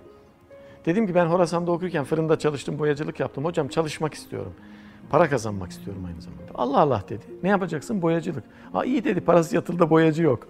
Dedim 0.85 1.07
ki 1.07 1.15
ben 1.15 1.25
Horasan'da 1.25 1.71
okurken 1.71 2.03
fırında 2.03 2.39
çalıştım, 2.39 2.79
boyacılık 2.79 3.19
yaptım. 3.19 3.45
Hocam 3.45 3.67
çalışmak 3.67 4.13
istiyorum. 4.13 4.53
Para 5.09 5.29
kazanmak 5.29 5.71
istiyorum 5.71 6.05
aynı 6.07 6.21
zamanda. 6.21 6.43
Allah 6.55 6.79
Allah 6.79 7.03
dedi. 7.09 7.25
Ne 7.43 7.49
yapacaksın? 7.49 8.01
Boyacılık. 8.01 8.43
Aa 8.73 8.85
iyi 8.85 9.03
dedi 9.03 9.21
parasız 9.21 9.53
yatılıda 9.53 9.89
boyacı 9.89 10.23
yok. 10.23 10.47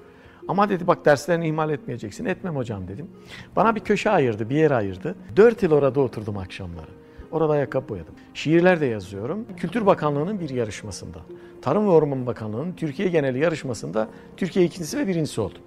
Ama 0.48 0.70
dedi 0.70 0.88
bak 0.88 1.06
derslerini 1.06 1.48
ihmal 1.48 1.70
etmeyeceksin. 1.70 2.26
Etmem 2.26 2.56
hocam 2.56 2.88
dedim. 2.88 3.08
Bana 3.56 3.76
bir 3.76 3.80
köşe 3.80 4.10
ayırdı, 4.10 4.50
bir 4.50 4.56
yer 4.56 4.72
ayırdı. 4.72 5.16
Dört 5.36 5.64
yıl 5.64 5.72
orada 5.72 6.00
oturdum 6.00 6.38
akşamları. 6.38 6.92
Orada 7.32 7.54
ayakkabı 7.54 7.90
boyadım. 7.90 8.16
Şiirler 8.34 8.82
de 8.82 8.86
yazıyorum. 8.86 9.46
Kültür 9.58 9.86
Bakanlığı'nın 9.86 10.40
bir 10.40 10.50
yarışmasında. 10.50 11.20
Tarım 11.62 11.86
ve 11.86 11.90
Orman 11.90 12.26
Bakanlığı'nın 12.26 12.74
Türkiye 12.74 13.08
geneli 13.10 13.40
yarışmasında 13.40 14.08
Türkiye 14.38 14.66
ikincisi 14.66 14.98
ve 14.98 15.08
birincisi 15.08 15.42
oldum. 15.42 15.62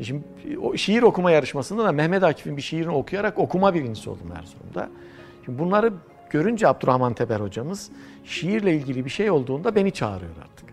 E 0.00 0.04
Şimdi 0.04 0.24
o 0.62 0.76
şiir 0.76 1.02
okuma 1.02 1.30
yarışmasında 1.30 1.84
da 1.84 1.92
Mehmet 1.92 2.22
Akif'in 2.22 2.56
bir 2.56 2.62
şiirini 2.62 2.92
okuyarak 2.92 3.38
okuma 3.38 3.74
birincisi 3.74 4.10
oldum 4.10 4.32
Erzurum'da. 4.38 4.88
Şimdi 5.44 5.58
bunları 5.58 5.92
görünce 6.30 6.68
Abdurrahman 6.68 7.14
Teber 7.14 7.40
hocamız 7.40 7.90
şiirle 8.24 8.74
ilgili 8.74 9.04
bir 9.04 9.10
şey 9.10 9.30
olduğunda 9.30 9.74
beni 9.74 9.90
çağırıyor 9.90 10.32
artık. 10.42 10.68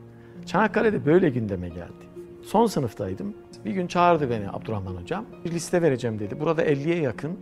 Çanakkale'de 0.46 1.06
böyle 1.06 1.30
gündeme 1.30 1.70
geldi. 1.70 2.08
Son 2.44 2.66
sınıftaydım. 2.66 3.34
Bir 3.66 3.72
gün 3.72 3.88
çağırdı 3.88 4.30
beni 4.30 4.50
Abdurrahman 4.50 4.96
hocam. 4.96 5.26
Bir 5.46 5.52
liste 5.52 5.82
vereceğim 5.82 6.20
dedi. 6.20 6.40
Burada 6.40 6.66
50'ye 6.66 7.02
yakın 7.02 7.40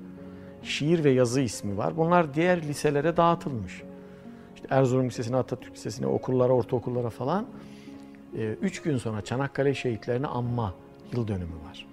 şiir 0.64 1.04
ve 1.04 1.10
yazı 1.10 1.42
ismi 1.42 1.78
var. 1.78 1.98
Bunlar 1.98 2.34
diğer 2.34 2.62
liselere 2.62 3.18
dağıtılmış. 3.18 3.84
İşte 4.56 4.68
Erzurum 4.70 5.08
Lisesi'ne, 5.08 5.38
Atatürk 5.38 5.74
Lisesi'ne, 5.74 6.08
okullara, 6.08 6.54
ortaokullara 6.54 7.10
falan. 7.10 7.46
Ee, 8.38 8.56
Üç 8.62 8.82
gün 8.82 8.98
sonra 8.98 9.22
Çanakkale 9.22 9.74
şehitlerini 9.74 10.28
anma 10.28 10.74
yıl 11.14 11.28
dönümü 11.28 11.56
var. 11.70 11.88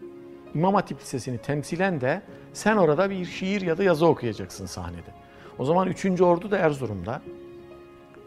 İmam 0.55 0.75
Hatip 0.75 1.01
Lisesi'ni 1.01 1.39
temsilen 1.39 2.01
de 2.01 2.23
sen 2.53 2.77
orada 2.77 3.11
bir 3.11 3.25
şiir 3.25 3.61
ya 3.61 3.79
da 3.79 3.83
yazı 3.83 4.07
okuyacaksın 4.07 4.67
sahnede. 4.67 5.11
O 5.59 5.65
zaman 5.65 5.89
3. 5.89 6.21
Ordu 6.21 6.51
da 6.51 6.59
Erzurum'da. 6.59 7.23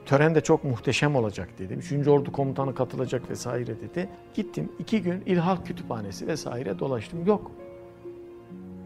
Tören 0.05 0.35
de 0.35 0.41
çok 0.41 0.63
muhteşem 0.63 1.15
olacak 1.15 1.49
dedim. 1.59 1.79
3. 1.79 2.07
Ordu 2.07 2.31
komutanı 2.31 2.75
katılacak 2.75 3.29
vesaire 3.29 3.81
dedi. 3.81 4.09
Gittim 4.33 4.71
iki 4.79 5.01
gün 5.01 5.23
İlhak 5.25 5.65
Kütüphanesi 5.65 6.27
vesaire 6.27 6.79
dolaştım. 6.79 7.25
Yok. 7.25 7.51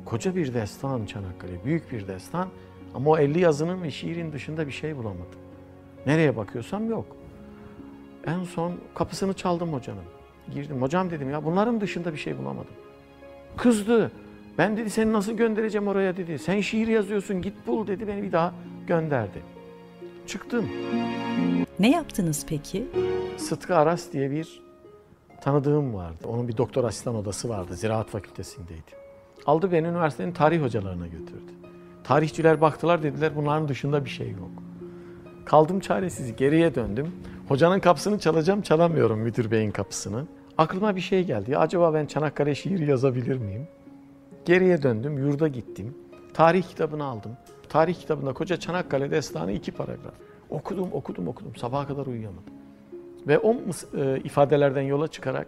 Koca 0.05 0.35
bir 0.35 0.53
destan 0.53 1.05
Çanakkale, 1.05 1.65
büyük 1.65 1.91
bir 1.91 2.07
destan. 2.07 2.47
Ama 2.93 3.09
o 3.09 3.17
50 3.17 3.39
yazının 3.39 3.83
ve 3.83 3.91
şiirin 3.91 4.31
dışında 4.31 4.67
bir 4.67 4.71
şey 4.71 4.97
bulamadım. 4.97 5.39
Nereye 6.05 6.37
bakıyorsam 6.37 6.89
yok. 6.89 7.05
En 8.27 8.43
son 8.43 8.73
kapısını 8.95 9.33
çaldım 9.33 9.73
hocanın. 9.73 10.18
Girdim. 10.53 10.81
Hocam 10.81 11.09
dedim 11.09 11.29
ya 11.29 11.45
bunların 11.45 11.81
dışında 11.81 12.13
bir 12.13 12.17
şey 12.17 12.37
bulamadım. 12.37 12.73
Kızdı. 13.57 14.11
Ben 14.57 14.77
dedi 14.77 14.89
seni 14.89 15.13
nasıl 15.13 15.31
göndereceğim 15.31 15.87
oraya 15.87 16.17
dedi. 16.17 16.39
Sen 16.39 16.61
şiir 16.61 16.87
yazıyorsun 16.87 17.41
git 17.41 17.53
bul 17.67 17.87
dedi 17.87 18.07
beni 18.07 18.23
bir 18.23 18.31
daha 18.31 18.53
gönderdi. 18.87 19.41
Çıktım. 20.27 20.69
Ne 21.79 21.91
yaptınız 21.91 22.45
peki? 22.49 22.87
Sıtkı 23.37 23.75
Aras 23.75 24.13
diye 24.13 24.31
bir 24.31 24.61
tanıdığım 25.41 25.93
vardı. 25.93 26.27
Onun 26.27 26.47
bir 26.47 26.57
doktor 26.57 26.83
asistan 26.83 27.15
odası 27.15 27.49
vardı. 27.49 27.75
Ziraat 27.75 28.09
fakültesindeydi. 28.09 28.91
Aldı 29.45 29.71
beni 29.71 29.87
üniversitenin 29.87 30.31
tarih 30.31 30.61
hocalarına 30.61 31.07
götürdü. 31.07 31.51
Tarihçiler 32.03 32.61
baktılar 32.61 33.03
dediler 33.03 33.35
bunların 33.35 33.67
dışında 33.67 34.05
bir 34.05 34.09
şey 34.09 34.31
yok. 34.31 34.51
Kaldım 35.45 35.79
çaresiz 35.79 36.35
geriye 36.35 36.75
döndüm. 36.75 37.11
Hocanın 37.47 37.79
kapısını 37.79 38.19
çalacağım 38.19 38.61
çalamıyorum 38.61 39.19
müdür 39.19 39.51
beyin 39.51 39.71
kapısını. 39.71 40.25
Aklıma 40.59 40.95
bir 40.95 41.01
şey 41.01 41.23
geldi. 41.23 41.57
Acaba 41.57 41.93
ben 41.93 42.05
Çanakkale 42.05 42.55
şiiri 42.55 42.89
yazabilir 42.89 43.37
miyim? 43.37 43.67
Geriye 44.45 44.83
döndüm, 44.83 45.17
yurda 45.17 45.47
gittim. 45.47 45.97
Tarih 46.33 46.63
kitabını 46.63 47.03
aldım. 47.03 47.31
Tarih 47.69 47.95
kitabında 47.95 48.33
koca 48.33 48.57
Çanakkale 48.57 49.11
destanı 49.11 49.51
iki 49.51 49.71
paragraf. 49.71 50.13
Okudum, 50.49 50.89
okudum, 50.91 51.27
okudum. 51.27 51.55
Sabaha 51.55 51.87
kadar 51.87 52.05
uyuyamadım. 52.05 52.53
Ve 53.27 53.39
o 53.39 53.55
e, 53.97 54.19
ifadelerden 54.23 54.81
yola 54.81 55.07
çıkarak 55.07 55.47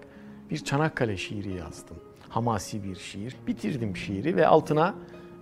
bir 0.50 0.58
Çanakkale 0.58 1.18
şiiri 1.18 1.54
yazdım. 1.54 1.98
Hamasi 2.30 2.84
bir 2.84 2.96
şiir. 2.96 3.36
Bitirdim 3.48 3.98
şiiri 3.98 4.36
ve 4.36 4.48
altına 4.48 4.96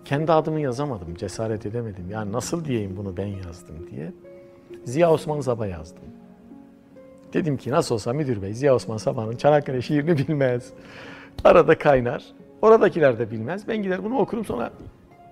Kendi 0.06 0.32
adımı 0.32 0.60
yazamadım, 0.60 1.16
cesaret 1.16 1.66
edemedim. 1.66 2.10
Yani 2.10 2.32
nasıl 2.32 2.66
diyeyim 2.66 2.98
bunu 2.98 3.18
ben 3.18 3.28
yazdım 3.28 3.88
diye. 3.92 4.14
Ziya 4.86 5.12
Osman 5.12 5.42
Sabah 5.42 5.68
yazdım. 5.70 6.04
Dedim 7.34 7.58
ki 7.58 7.72
nasıl 7.72 7.96
olsa 7.96 8.14
müdür 8.14 8.42
bey 8.42 8.54
Ziya 8.54 8.76
Osman 8.76 8.98
Sabah'ın 8.98 9.36
Çanakkale 9.36 9.82
şiirini 9.82 10.18
bilmez. 10.18 10.74
Arada 11.44 11.78
kaynar. 11.78 12.24
Oradakiler 12.62 13.20
de 13.20 13.32
bilmez. 13.32 13.68
Ben 13.68 13.84
gider 13.84 14.04
bunu 14.04 14.18
okurum 14.18 14.46
sonra 14.46 14.72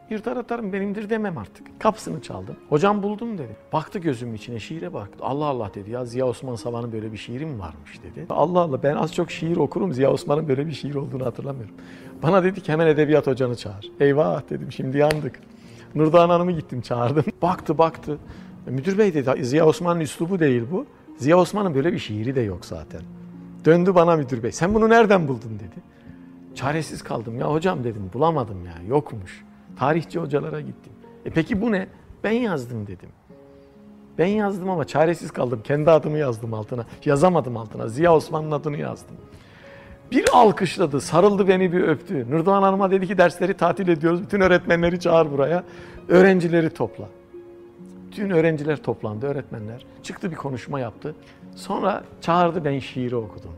yırtar 0.10 0.38
atarım 0.38 0.74
benimdir 0.74 1.10
demem 1.10 1.38
artık. 1.38 1.80
Kapısını 1.80 2.22
çaldım. 2.22 2.56
Hocam 2.70 3.04
buldum 3.04 3.38
dedi. 3.38 3.56
Baktı 3.74 4.00
gözümün 4.00 4.34
içine 4.34 4.60
şiire 4.60 4.94
baktı. 4.94 5.18
Allah 5.22 5.46
Allah 5.46 5.72
dedi 5.76 5.92
ya 5.92 6.06
Ziya 6.06 6.26
Osman 6.26 6.56
Sabah'ın 6.56 6.92
böyle 6.92 7.12
bir 7.12 7.18
şiiri 7.18 7.46
mi 7.46 7.60
varmış 7.60 8.00
dedi. 8.04 8.26
Allah 8.30 8.60
Allah 8.60 8.84
ben 8.84 8.96
az 8.96 9.14
çok 9.14 9.32
şiir 9.32 9.58
okurum 9.58 9.94
Ziya 9.94 10.12
Osman'ın 10.12 10.48
böyle 10.48 10.68
bir 10.68 10.72
şiir 10.72 10.96
olduğunu 10.96 11.26
hatırlamıyorum. 11.26 11.76
Bana 12.24 12.44
dedi 12.44 12.62
ki 12.62 12.72
hemen 12.72 12.88
edebiyat 12.88 13.28
hocanı 13.28 13.56
çağır. 13.56 13.92
Eyvah 14.00 14.42
dedim 14.50 14.72
şimdi 14.72 14.98
yandık. 14.98 15.40
Nurdoğan 15.96 16.30
Hanım'ı 16.30 16.52
gittim 16.52 16.82
çağırdım. 16.82 17.24
Baktı 17.42 17.78
baktı. 17.78 18.18
Müdür 18.66 18.98
bey 18.98 19.14
dedi 19.14 19.46
Ziya 19.46 19.66
Osman'ın 19.66 20.00
üslubu 20.00 20.40
değil 20.40 20.64
bu. 20.72 20.86
Ziya 21.18 21.38
Osman'ın 21.38 21.76
böyle 21.76 21.94
bir 21.94 22.00
şiiri 22.00 22.36
de 22.36 22.42
yok 22.42 22.66
zaten. 22.66 23.02
Döndü 23.66 23.96
bana 23.96 24.16
müdür 24.16 24.44
bey. 24.44 24.52
Sen 24.52 24.74
bunu 24.74 24.90
nereden 24.90 25.28
buldun 25.28 25.60
dedi. 25.60 25.76
Çaresiz 26.56 27.04
kaldım. 27.04 27.40
Ya 27.40 27.52
hocam 27.52 27.84
dedim 27.84 28.10
bulamadım 28.14 28.66
ya 28.66 28.74
yokmuş. 28.88 29.46
Tarihçi 29.80 30.20
hocalara 30.20 30.62
gittim. 30.62 30.94
E 31.26 31.30
peki 31.30 31.62
bu 31.62 31.72
ne? 31.72 31.88
Ben 32.24 32.32
yazdım 32.32 32.88
dedim. 32.88 33.10
Ben 34.18 34.26
yazdım 34.26 34.70
ama 34.70 34.86
çaresiz 34.86 35.32
kaldım. 35.32 35.62
Kendi 35.64 35.92
adımı 35.92 36.18
yazdım 36.18 36.54
altına. 36.54 36.86
Yazamadım 37.06 37.58
altına. 37.58 37.88
Ziya 37.88 38.16
Osman'ın 38.16 38.52
adını 38.52 38.78
yazdım. 38.78 39.16
Bir 40.12 40.26
alkışladı, 40.34 41.02
sarıldı 41.02 41.48
beni 41.48 41.72
bir 41.72 41.82
öptü. 41.82 42.32
Nurdoğan 42.32 42.64
Hanım'a 42.64 42.92
dedi 42.92 43.08
ki 43.08 43.18
dersleri 43.18 43.54
tatil 43.54 43.88
ediyoruz. 43.88 44.24
Bütün 44.24 44.42
öğretmenleri 44.42 45.00
çağır 45.00 45.32
buraya. 45.32 45.64
Öğrencileri 46.08 46.70
topla. 46.70 47.06
Bütün 48.12 48.30
öğrenciler 48.30 48.84
toplandı, 48.84 49.26
öğretmenler. 49.26 49.86
Çıktı 50.04 50.32
bir 50.32 50.36
konuşma 50.36 50.80
yaptı. 50.80 51.16
Sonra 51.56 52.04
çağırdı 52.22 52.66
ben 52.66 52.80
şiiri 52.80 53.16
okudum. 53.16 53.54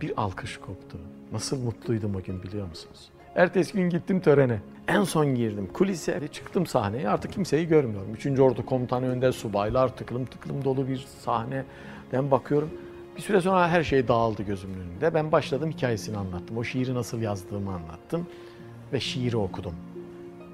Bir 0.00 0.12
alkış 0.16 0.56
koptu. 0.56 0.98
Nasıl 1.32 1.62
mutluydum 1.62 2.14
o 2.14 2.22
gün 2.22 2.42
biliyor 2.42 2.68
musunuz? 2.68 3.10
Ertesi 3.34 3.72
gün 3.72 3.90
gittim 3.90 4.20
törene. 4.20 4.60
En 4.88 5.04
son 5.04 5.34
girdim 5.34 5.68
kulise 5.72 6.20
ve 6.20 6.28
çıktım 6.28 6.66
sahneye. 6.66 7.08
Artık 7.08 7.32
kimseyi 7.32 7.68
görmüyorum. 7.68 8.14
Üçüncü 8.14 8.42
Ordu 8.42 8.66
Komutanı 8.66 9.08
önde 9.08 9.32
subaylar 9.32 9.96
tıklım 9.96 10.24
tıklım 10.24 10.64
dolu 10.64 10.88
bir 10.88 11.06
sahne. 11.18 11.64
Ben 12.12 12.30
bakıyorum. 12.30 12.70
Bir 13.16 13.22
süre 13.22 13.40
sonra 13.40 13.68
her 13.68 13.82
şey 13.84 14.08
dağıldı 14.08 14.42
gözümün 14.42 14.80
önünde. 14.80 15.14
Ben 15.14 15.32
başladım 15.32 15.70
hikayesini 15.70 16.16
anlattım. 16.16 16.58
O 16.58 16.64
şiiri 16.64 16.94
nasıl 16.94 17.20
yazdığımı 17.20 17.74
anlattım 17.74 18.26
ve 18.92 19.00
şiiri 19.00 19.36
okudum. 19.36 19.74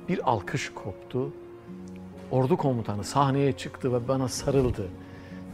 Bir 0.08 0.30
alkış 0.30 0.72
koptu. 0.74 1.32
Ordu 2.30 2.56
komutanı 2.56 3.04
sahneye 3.04 3.52
çıktı 3.52 3.92
ve 3.92 4.08
bana 4.08 4.28
sarıldı. 4.28 4.88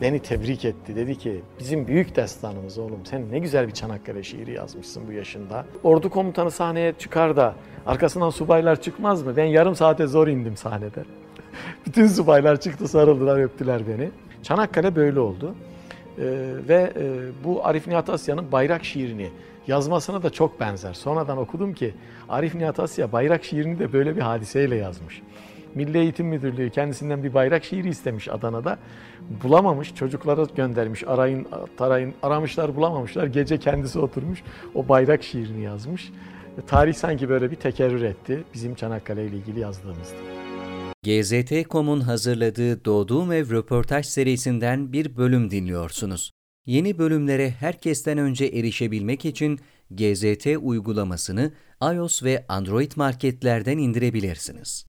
Beni 0.00 0.18
tebrik 0.18 0.64
etti. 0.64 0.96
Dedi 0.96 1.18
ki 1.18 1.42
bizim 1.58 1.86
büyük 1.86 2.16
destanımız 2.16 2.78
oğlum 2.78 3.00
sen 3.04 3.32
ne 3.32 3.38
güzel 3.38 3.66
bir 3.66 3.72
Çanakkale 3.72 4.22
şiiri 4.22 4.52
yazmışsın 4.52 5.02
bu 5.08 5.12
yaşında. 5.12 5.66
Ordu 5.82 6.10
komutanı 6.10 6.50
sahneye 6.50 6.92
çıkar 6.98 7.36
da 7.36 7.54
arkasından 7.86 8.30
subaylar 8.30 8.80
çıkmaz 8.80 9.22
mı? 9.22 9.36
Ben 9.36 9.44
yarım 9.44 9.74
saate 9.74 10.06
zor 10.06 10.28
indim 10.28 10.56
sahnede. 10.56 11.04
Bütün 11.86 12.06
subaylar 12.06 12.60
çıktı 12.60 12.88
sarıldılar 12.88 13.42
öptüler 13.42 13.82
beni. 13.88 14.10
Çanakkale 14.42 14.96
böyle 14.96 15.20
oldu. 15.20 15.54
Ee, 16.18 16.22
ve 16.68 16.92
e, 16.96 17.04
bu 17.44 17.66
Arif 17.66 17.86
Nihat 17.86 18.10
Asya'nın 18.10 18.52
bayrak 18.52 18.84
şiirini 18.84 19.30
yazmasına 19.66 20.22
da 20.22 20.30
çok 20.30 20.60
benzer. 20.60 20.92
Sonradan 20.92 21.38
okudum 21.38 21.74
ki 21.74 21.94
Arif 22.28 22.54
Nihat 22.54 22.80
Asya 22.80 23.12
bayrak 23.12 23.44
şiirini 23.44 23.78
de 23.78 23.92
böyle 23.92 24.16
bir 24.16 24.20
hadiseyle 24.20 24.76
yazmış. 24.76 25.22
Milli 25.74 25.98
Eğitim 25.98 26.26
Müdürlüğü 26.26 26.70
kendisinden 26.70 27.22
bir 27.24 27.34
bayrak 27.34 27.64
şiiri 27.64 27.88
istemiş 27.88 28.28
Adana'da. 28.28 28.78
Bulamamış, 29.42 29.94
çocuklara 29.94 30.46
göndermiş, 30.56 31.04
arayın, 31.06 31.46
tarayın, 31.76 32.14
aramışlar 32.22 32.76
bulamamışlar. 32.76 33.26
Gece 33.26 33.58
kendisi 33.58 33.98
oturmuş, 33.98 34.42
o 34.74 34.88
bayrak 34.88 35.22
şiirini 35.22 35.62
yazmış. 35.62 36.12
Tarih 36.66 36.94
sanki 36.94 37.28
böyle 37.28 37.50
bir 37.50 37.56
tekerrür 37.56 38.02
etti 38.02 38.44
bizim 38.54 38.74
Çanakkale 38.74 39.26
ile 39.26 39.36
ilgili 39.36 39.60
yazdığımızda. 39.60 40.16
GZT.com'un 41.02 42.00
hazırladığı 42.00 42.84
Doğduğum 42.84 43.32
Ev 43.32 43.50
röportaj 43.50 44.06
serisinden 44.06 44.92
bir 44.92 45.16
bölüm 45.16 45.50
dinliyorsunuz. 45.50 46.30
Yeni 46.66 46.98
bölümlere 46.98 47.50
herkesten 47.50 48.18
önce 48.18 48.44
erişebilmek 48.44 49.24
için 49.24 49.60
GZT 49.90 50.46
uygulamasını 50.60 51.52
iOS 51.82 52.22
ve 52.22 52.44
Android 52.48 52.92
marketlerden 52.96 53.78
indirebilirsiniz. 53.78 54.86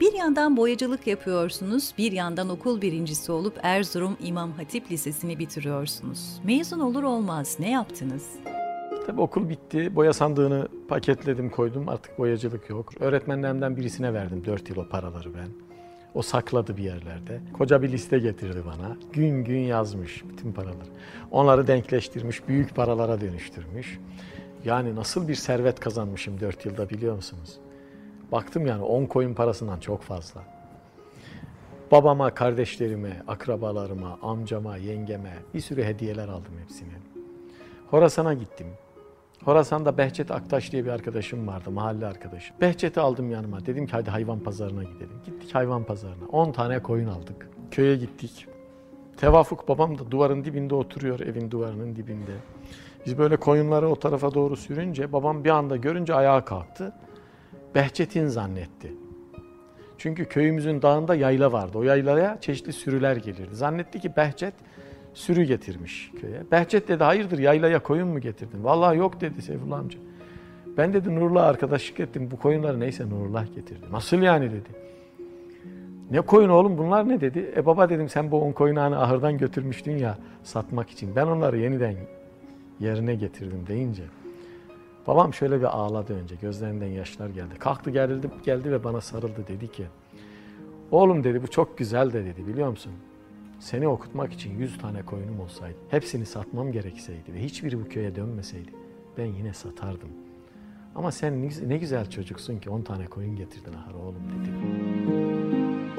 Bir 0.00 0.12
yandan 0.12 0.56
boyacılık 0.56 1.06
yapıyorsunuz, 1.06 1.94
bir 1.98 2.12
yandan 2.12 2.48
okul 2.48 2.80
birincisi 2.82 3.32
olup 3.32 3.58
Erzurum 3.62 4.16
İmam 4.22 4.52
Hatip 4.52 4.90
Lisesi'ni 4.90 5.38
bitiriyorsunuz. 5.38 6.40
Mezun 6.44 6.80
olur 6.80 7.02
olmaz 7.02 7.56
ne 7.58 7.70
yaptınız? 7.70 8.26
Tabii 9.06 9.20
okul 9.20 9.48
bitti. 9.48 9.96
Boya 9.96 10.12
sandığını 10.12 10.68
paketledim 10.88 11.50
koydum. 11.50 11.88
Artık 11.88 12.18
boyacılık 12.18 12.70
yok. 12.70 12.92
Öğretmenlerimden 13.00 13.76
birisine 13.76 14.14
verdim 14.14 14.42
4 14.46 14.70
yıl 14.70 14.76
o 14.76 14.88
paraları 14.88 15.34
ben. 15.34 15.48
O 16.14 16.22
sakladı 16.22 16.76
bir 16.76 16.82
yerlerde. 16.82 17.40
Koca 17.52 17.82
bir 17.82 17.92
liste 17.92 18.18
getirdi 18.18 18.62
bana. 18.66 18.96
Gün 19.12 19.44
gün 19.44 19.58
yazmış 19.60 20.24
bütün 20.28 20.52
paraları. 20.52 20.88
Onları 21.30 21.66
denkleştirmiş, 21.66 22.48
büyük 22.48 22.74
paralara 22.74 23.20
dönüştürmüş. 23.20 23.98
Yani 24.64 24.96
nasıl 24.96 25.28
bir 25.28 25.34
servet 25.34 25.80
kazanmışım 25.80 26.40
4 26.40 26.66
yılda 26.66 26.90
biliyor 26.90 27.16
musunuz? 27.16 27.58
Baktım 28.32 28.66
yani 28.66 28.82
10 28.82 29.06
koyun 29.06 29.34
parasından 29.34 29.80
çok 29.80 30.02
fazla. 30.02 30.40
Babama, 31.92 32.34
kardeşlerime, 32.34 33.22
akrabalarıma, 33.28 34.18
amcama, 34.22 34.76
yengeme 34.76 35.32
bir 35.54 35.60
sürü 35.60 35.84
hediyeler 35.84 36.28
aldım 36.28 36.52
hepsine. 36.62 36.92
Horasan'a 37.90 38.34
gittim. 38.34 38.66
Horasan'da 39.44 39.98
Behçet 39.98 40.30
Aktaş 40.30 40.72
diye 40.72 40.84
bir 40.84 40.90
arkadaşım 40.90 41.46
vardı, 41.46 41.70
mahalle 41.70 42.06
arkadaşım. 42.06 42.56
Behçet'i 42.60 43.00
aldım 43.00 43.30
yanıma. 43.30 43.66
Dedim 43.66 43.86
ki 43.86 43.92
hadi 43.92 44.10
hayvan 44.10 44.40
pazarına 44.40 44.82
gidelim. 44.82 45.20
Gittik 45.26 45.54
hayvan 45.54 45.84
pazarına. 45.84 46.26
10 46.32 46.52
tane 46.52 46.82
koyun 46.82 47.08
aldık. 47.08 47.50
Köye 47.70 47.96
gittik. 47.96 48.46
Tevafuk 49.16 49.68
babam 49.68 49.98
da 49.98 50.10
duvarın 50.10 50.44
dibinde 50.44 50.74
oturuyor, 50.74 51.20
evin 51.20 51.50
duvarının 51.50 51.96
dibinde. 51.96 52.32
Biz 53.06 53.18
böyle 53.18 53.36
koyunları 53.36 53.88
o 53.88 53.96
tarafa 53.96 54.34
doğru 54.34 54.56
sürünce 54.56 55.12
babam 55.12 55.44
bir 55.44 55.50
anda 55.50 55.76
görünce 55.76 56.14
ayağa 56.14 56.44
kalktı. 56.44 56.92
Behçet'in 57.78 58.26
zannetti. 58.26 58.92
Çünkü 59.98 60.24
köyümüzün 60.24 60.82
dağında 60.82 61.14
yayla 61.14 61.52
vardı. 61.52 61.78
O 61.78 61.82
yaylaya 61.82 62.38
çeşitli 62.40 62.72
sürüler 62.72 63.16
gelirdi. 63.16 63.54
Zannetti 63.54 64.00
ki 64.00 64.16
Behçet 64.16 64.54
sürü 65.14 65.44
getirmiş 65.44 66.12
köye. 66.20 66.42
Behçet 66.52 66.88
dedi 66.88 67.04
hayırdır 67.04 67.38
yaylaya 67.38 67.82
koyun 67.82 68.08
mu 68.08 68.20
getirdin? 68.20 68.64
Vallahi 68.64 68.98
yok 68.98 69.20
dedi 69.20 69.42
Seyfullah 69.42 69.78
amca. 69.78 69.98
Ben 70.76 70.92
dedi 70.92 71.14
Nurullah 71.14 71.46
arkadaşlık 71.46 72.00
ettim. 72.00 72.30
Bu 72.30 72.38
koyunları 72.38 72.80
neyse 72.80 73.08
Nurullah 73.10 73.54
getirdi. 73.54 73.86
Nasıl 73.92 74.22
yani 74.22 74.50
dedi. 74.50 74.68
Ne 76.10 76.20
koyun 76.20 76.48
oğlum 76.48 76.78
bunlar 76.78 77.08
ne 77.08 77.20
dedi. 77.20 77.52
E 77.56 77.66
baba 77.66 77.88
dedim 77.88 78.08
sen 78.08 78.30
bu 78.30 78.42
on 78.42 78.52
koyunu 78.52 78.80
hani 78.80 78.96
ahırdan 78.96 79.38
götürmüştün 79.38 79.98
ya 79.98 80.18
satmak 80.42 80.90
için. 80.90 81.16
Ben 81.16 81.26
onları 81.26 81.58
yeniden 81.58 81.94
yerine 82.80 83.14
getirdim 83.14 83.66
deyince. 83.66 84.02
Babam 85.08 85.34
şöyle 85.34 85.60
bir 85.60 85.64
ağladı 85.78 86.14
önce. 86.14 86.34
Gözlerinden 86.34 86.86
yaşlar 86.86 87.28
geldi. 87.28 87.54
Kalktı 87.58 87.90
geldi, 87.90 88.30
geldi 88.44 88.72
ve 88.72 88.84
bana 88.84 89.00
sarıldı. 89.00 89.44
Dedi 89.48 89.72
ki 89.72 89.86
oğlum 90.90 91.24
dedi 91.24 91.42
bu 91.42 91.46
çok 91.46 91.78
güzel 91.78 92.12
de 92.12 92.24
dedi 92.24 92.46
biliyor 92.46 92.70
musun? 92.70 92.92
Seni 93.60 93.88
okutmak 93.88 94.32
için 94.32 94.58
100 94.58 94.78
tane 94.78 95.02
koyunum 95.02 95.40
olsaydı, 95.40 95.76
hepsini 95.90 96.26
satmam 96.26 96.72
gerekseydi 96.72 97.32
ve 97.34 97.44
hiçbiri 97.44 97.80
bu 97.84 97.88
köye 97.88 98.14
dönmeseydi 98.16 98.70
ben 99.18 99.26
yine 99.26 99.52
satardım. 99.52 100.08
Ama 100.94 101.12
sen 101.12 101.50
ne- 101.66 101.78
güzel 101.78 102.10
çocuksun 102.10 102.58
ki 102.58 102.70
10 102.70 102.82
tane 102.82 103.06
koyun 103.06 103.36
getirdin 103.36 103.72
ahır 103.72 103.94
oğlum 103.94 104.22
dedi. 104.40 104.50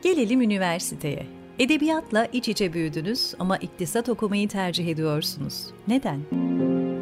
Gelelim 0.03 0.41
üniversiteye. 0.41 1.25
Edebiyatla 1.59 2.25
iç 2.25 2.49
içe 2.49 2.73
büyüdünüz 2.73 3.33
ama 3.39 3.57
iktisat 3.57 4.09
okumayı 4.09 4.47
tercih 4.47 4.87
ediyorsunuz. 4.87 5.67
Neden? 5.87 6.19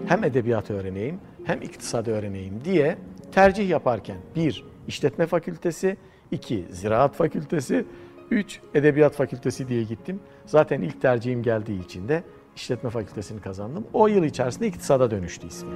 Hem 0.08 0.24
edebiyat 0.24 0.72
öğreneyim 0.72 1.20
hem 1.48 1.62
iktisat 1.62 2.08
öğreneyim 2.08 2.62
diye 2.66 2.98
tercih 3.32 3.70
yaparken 3.70 4.18
bir 4.36 4.64
işletme 4.88 5.26
fakültesi, 5.26 5.98
iki 6.32 6.66
ziraat 6.72 7.16
fakültesi, 7.16 7.86
üç 8.32 8.60
edebiyat 8.74 9.14
fakültesi 9.14 9.68
diye 9.68 9.84
gittim. 9.84 10.20
Zaten 10.46 10.82
ilk 10.82 11.02
tercihim 11.02 11.44
geldiği 11.44 11.86
için 11.86 12.08
de 12.08 12.24
işletme 12.56 12.90
fakültesini 12.90 13.42
kazandım. 13.42 13.88
O 13.94 14.08
yıl 14.08 14.24
içerisinde 14.24 14.68
iktisada 14.68 15.12
dönüştü 15.12 15.48
ismi. 15.48 15.70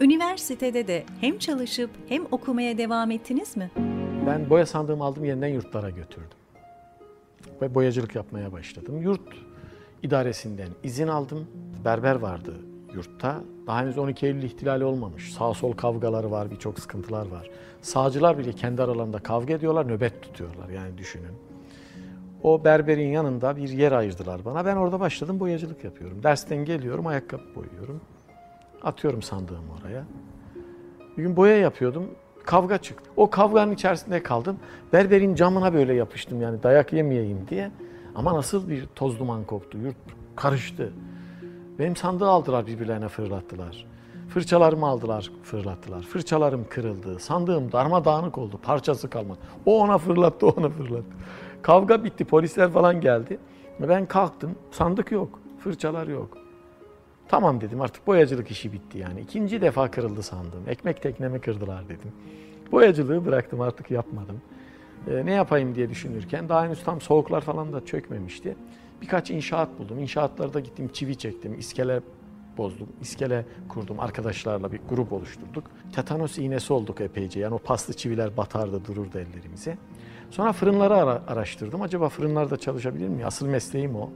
Üniversitede 0.00 0.86
de 0.86 1.04
hem 1.20 1.38
çalışıp 1.38 1.90
hem 2.08 2.26
okumaya 2.30 2.78
devam 2.78 3.10
ettiniz 3.10 3.56
mi? 3.56 3.70
Ben 4.26 4.50
boya 4.50 4.66
sandığımı 4.66 5.04
aldım 5.04 5.24
yeniden 5.24 5.48
yurtlara 5.48 5.90
götürdüm. 5.90 6.38
Ve 7.62 7.74
boyacılık 7.74 8.14
yapmaya 8.14 8.52
başladım. 8.52 9.02
Yurt 9.02 9.34
idaresinden 10.02 10.68
izin 10.82 11.08
aldım. 11.08 11.46
Berber 11.84 12.14
vardı 12.14 12.54
yurtta. 12.94 13.40
Daha 13.66 13.80
henüz 13.80 13.98
12 13.98 14.26
Eylül 14.26 14.42
ihtilali 14.42 14.84
olmamış. 14.84 15.32
Sağ 15.32 15.54
sol 15.54 15.72
kavgaları 15.72 16.30
var, 16.30 16.50
birçok 16.50 16.78
sıkıntılar 16.78 17.28
var. 17.28 17.50
Sağcılar 17.82 18.38
bile 18.38 18.52
kendi 18.52 18.82
aralarında 18.82 19.18
kavga 19.18 19.54
ediyorlar, 19.54 19.88
nöbet 19.88 20.22
tutuyorlar 20.22 20.68
yani 20.68 20.98
düşünün. 20.98 21.32
O 22.42 22.64
berberin 22.64 23.08
yanında 23.08 23.56
bir 23.56 23.68
yer 23.68 23.92
ayırdılar 23.92 24.44
bana. 24.44 24.66
Ben 24.66 24.76
orada 24.76 25.00
başladım 25.00 25.40
boyacılık 25.40 25.84
yapıyorum. 25.84 26.22
Dersten 26.22 26.64
geliyorum, 26.64 27.06
ayakkabı 27.06 27.54
boyuyorum. 27.54 28.00
Atıyorum 28.82 29.22
sandığımı 29.22 29.72
oraya. 29.80 30.04
Bir 31.16 31.22
gün 31.22 31.36
boya 31.36 31.56
yapıyordum. 31.56 32.10
Kavga 32.44 32.78
çıktı. 32.78 33.10
O 33.16 33.30
kavganın 33.30 33.72
içerisinde 33.72 34.22
kaldım. 34.22 34.56
Berberin 34.92 35.34
camına 35.34 35.74
böyle 35.74 35.94
yapıştım 35.94 36.42
yani 36.42 36.62
dayak 36.62 36.92
yemeyeyim 36.92 37.48
diye. 37.48 37.70
Ama 38.14 38.34
nasıl 38.34 38.68
bir 38.68 38.86
toz 38.86 39.18
duman 39.18 39.44
koktu. 39.44 39.78
Yurt 39.78 39.96
karıştı. 40.36 40.92
Benim 41.78 41.96
sandığı 41.96 42.28
aldılar 42.28 42.66
birbirlerine 42.66 43.08
fırlattılar. 43.08 43.86
Fırçalarımı 44.28 44.86
aldılar 44.86 45.30
fırlattılar. 45.42 46.02
Fırçalarım 46.02 46.66
kırıldı. 46.70 47.18
Sandığım 47.18 47.72
darmadağınık 47.72 48.38
oldu. 48.38 48.60
Parçası 48.62 49.10
kalmadı. 49.10 49.38
O 49.66 49.80
ona 49.80 49.98
fırlattı, 49.98 50.46
o 50.46 50.50
ona 50.50 50.68
fırlattı. 50.68 51.16
Kavga 51.62 52.04
bitti. 52.04 52.24
Polisler 52.24 52.70
falan 52.70 53.00
geldi. 53.00 53.38
Ben 53.80 54.06
kalktım. 54.06 54.54
Sandık 54.70 55.12
yok. 55.12 55.40
Fırçalar 55.58 56.06
yok. 56.06 56.38
Tamam 57.28 57.60
dedim 57.60 57.80
artık 57.80 58.06
boyacılık 58.06 58.50
işi 58.50 58.72
bitti 58.72 58.98
yani. 58.98 59.20
İkinci 59.20 59.60
defa 59.60 59.90
kırıldı 59.90 60.22
sandım. 60.22 60.62
Ekmek 60.68 61.02
teknemi 61.02 61.40
kırdılar 61.40 61.84
dedim. 61.84 62.12
Boyacılığı 62.72 63.26
bıraktım 63.26 63.60
artık 63.60 63.90
yapmadım. 63.90 64.40
Ee, 65.10 65.26
ne 65.26 65.32
yapayım 65.32 65.74
diye 65.74 65.90
düşünürken 65.90 66.48
daha 66.48 66.64
henüz 66.64 66.84
tam 66.84 67.00
soğuklar 67.00 67.40
falan 67.40 67.72
da 67.72 67.84
çökmemişti. 67.84 68.56
Birkaç 69.02 69.30
inşaat 69.30 69.78
buldum. 69.78 69.98
İnşaatlarda 69.98 70.60
gittim 70.60 70.88
çivi 70.92 71.16
çektim. 71.18 71.58
iskele 71.58 72.00
bozdum. 72.56 72.88
iskele 73.00 73.44
kurdum. 73.68 74.00
Arkadaşlarla 74.00 74.72
bir 74.72 74.80
grup 74.88 75.12
oluşturduk. 75.12 75.70
Tetanos 75.94 76.38
iğnesi 76.38 76.72
olduk 76.72 77.00
epeyce. 77.00 77.40
Yani 77.40 77.54
o 77.54 77.58
paslı 77.58 77.94
çiviler 77.94 78.36
batardı 78.36 78.84
dururdu 78.84 79.18
ellerimize. 79.18 79.78
Sonra 80.30 80.52
fırınları 80.52 80.94
ara- 80.96 81.22
araştırdım. 81.28 81.82
Acaba 81.82 82.08
fırınlarda 82.08 82.56
çalışabilir 82.56 83.08
miyim? 83.08 83.26
Asıl 83.26 83.46
mesleğim 83.46 83.96
o. 83.96 84.10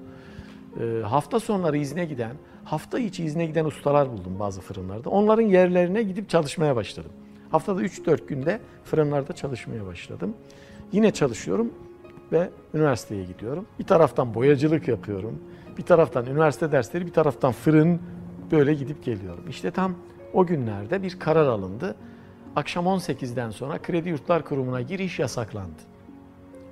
Ee, 0.81 1.03
hafta 1.03 1.41
sonları 1.41 1.77
izne 1.77 2.05
giden, 2.05 2.37
hafta 2.65 2.99
içi 2.99 3.25
izne 3.25 3.47
giden 3.47 3.65
ustalar 3.65 4.13
buldum 4.13 4.37
bazı 4.39 4.61
fırınlarda. 4.61 5.11
Onların 5.11 5.43
yerlerine 5.43 6.03
gidip 6.03 6.29
çalışmaya 6.29 6.77
başladım. 6.77 7.13
Haftada 7.51 7.83
3-4 7.83 8.27
günde 8.27 8.61
fırınlarda 8.85 9.33
çalışmaya 9.33 9.87
başladım. 9.87 10.35
Yine 10.93 11.11
çalışıyorum 11.11 11.73
ve 12.33 12.51
üniversiteye 12.75 13.25
gidiyorum. 13.25 13.67
Bir 13.79 13.85
taraftan 13.85 14.35
boyacılık 14.35 14.89
yapıyorum. 14.89 15.43
Bir 15.79 15.83
taraftan 15.83 16.27
üniversite 16.27 16.73
dersleri, 16.73 17.07
bir 17.07 17.13
taraftan 17.13 17.53
fırın 17.53 18.01
böyle 18.51 18.75
gidip 18.75 19.05
geliyorum. 19.05 19.45
İşte 19.49 19.71
tam 19.71 19.95
o 20.33 20.47
günlerde 20.47 21.03
bir 21.03 21.19
karar 21.19 21.47
alındı. 21.47 21.97
Akşam 22.57 22.85
18'den 22.85 23.51
sonra 23.51 23.79
Kredi 23.79 24.09
Yurtlar 24.09 24.45
Kurumu'na 24.45 24.81
giriş 24.81 25.19
yasaklandı. 25.19 25.83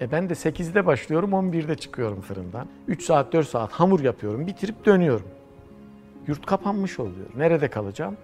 E 0.01 0.12
ben 0.12 0.31
de 0.31 0.33
8'de 0.33 0.87
başlıyorum, 0.87 1.31
11'de 1.31 1.75
çıkıyorum 1.75 2.21
fırından. 2.21 2.66
3 2.88 3.03
saat, 3.03 3.33
4 3.33 3.49
saat 3.49 3.73
hamur 3.73 4.01
yapıyorum, 4.01 4.47
bitirip 4.47 4.87
dönüyorum. 4.87 5.27
Yurt 6.27 6.47
kapanmış 6.47 7.01
oluyor. 7.01 7.27
Nerede 7.37 7.71
kalacağım? 7.71 8.16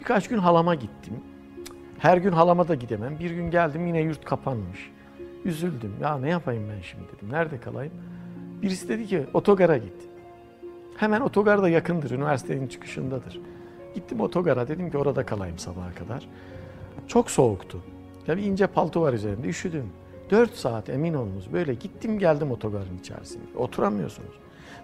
Birkaç 0.00 0.28
gün 0.28 0.38
halama 0.38 0.74
gittim. 0.74 1.20
Her 1.98 2.16
gün 2.16 2.32
halama 2.32 2.68
da 2.68 2.74
gidemem. 2.74 3.18
Bir 3.18 3.30
gün 3.30 3.50
geldim 3.50 3.86
yine 3.86 4.00
yurt 4.00 4.24
kapanmış. 4.24 4.90
Üzüldüm. 5.44 5.94
Ya 6.00 6.18
ne 6.18 6.30
yapayım 6.30 6.64
ben 6.76 6.80
şimdi 6.82 7.04
dedim. 7.16 7.32
Nerede 7.32 7.60
kalayım? 7.60 7.92
Birisi 8.62 8.88
dedi 8.88 9.06
ki 9.06 9.26
otogara 9.34 9.76
git. 9.76 10.08
Hemen 10.96 11.20
otogar 11.20 11.62
da 11.62 11.68
yakındır. 11.68 12.10
Üniversitenin 12.10 12.66
çıkışındadır. 12.66 13.40
Gittim 13.94 14.20
otogara 14.20 14.68
dedim 14.68 14.90
ki 14.90 14.98
orada 14.98 15.26
kalayım 15.26 15.58
sabaha 15.58 15.94
kadar. 15.94 16.28
Çok 17.08 17.30
soğuktu. 17.30 17.78
Ya 18.26 18.36
bir 18.36 18.42
ince 18.42 18.66
palto 18.66 19.02
var 19.02 19.12
üzerimde. 19.12 19.48
Üşüdüm. 19.48 19.86
4 20.30 20.54
saat 20.54 20.88
emin 20.88 21.14
olunuz 21.14 21.52
böyle 21.52 21.74
gittim 21.74 22.18
geldim 22.18 22.50
otogarın 22.50 22.98
içerisinde. 23.00 23.58
Oturamıyorsunuz. 23.58 24.32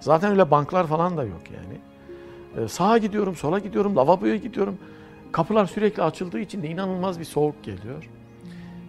Zaten 0.00 0.30
öyle 0.30 0.50
banklar 0.50 0.86
falan 0.86 1.16
da 1.16 1.24
yok 1.24 1.42
yani. 1.54 1.80
Ee, 2.56 2.68
sağa 2.68 2.98
gidiyorum, 2.98 3.34
sola 3.34 3.58
gidiyorum, 3.58 3.96
lavaboya 3.96 4.36
gidiyorum. 4.36 4.78
Kapılar 5.32 5.66
sürekli 5.66 6.02
açıldığı 6.02 6.40
için 6.40 6.62
de 6.62 6.68
inanılmaz 6.68 7.18
bir 7.20 7.24
soğuk 7.24 7.62
geliyor. 7.62 8.10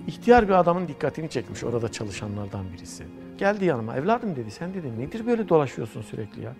İhtiyar 0.09 0.47
bir 0.47 0.53
adamın 0.53 0.87
dikkatini 0.87 1.29
çekmiş 1.29 1.63
orada 1.63 1.91
çalışanlardan 1.91 2.65
birisi. 2.73 3.03
Geldi 3.37 3.65
yanıma. 3.65 3.95
Evladım 3.95 4.35
dedi 4.35 4.51
sen 4.51 4.73
dedi 4.73 4.99
nedir 4.99 5.25
böyle 5.25 5.49
dolaşıyorsun 5.49 6.01
sürekli 6.01 6.41
ya? 6.41 6.55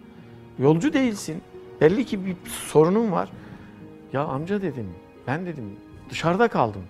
Yolcu 0.60 0.94
değilsin. 0.94 1.42
Belli 1.82 2.06
ki 2.06 2.26
bir 2.26 2.36
sorunun 2.46 3.12
var. 3.12 3.30
Ya 4.14 4.24
amca 4.24 4.62
dedim 4.62 4.90
ben 5.28 5.46
dedim 5.46 5.76
dışarıda 6.10 6.48
kaldım. 6.48 6.82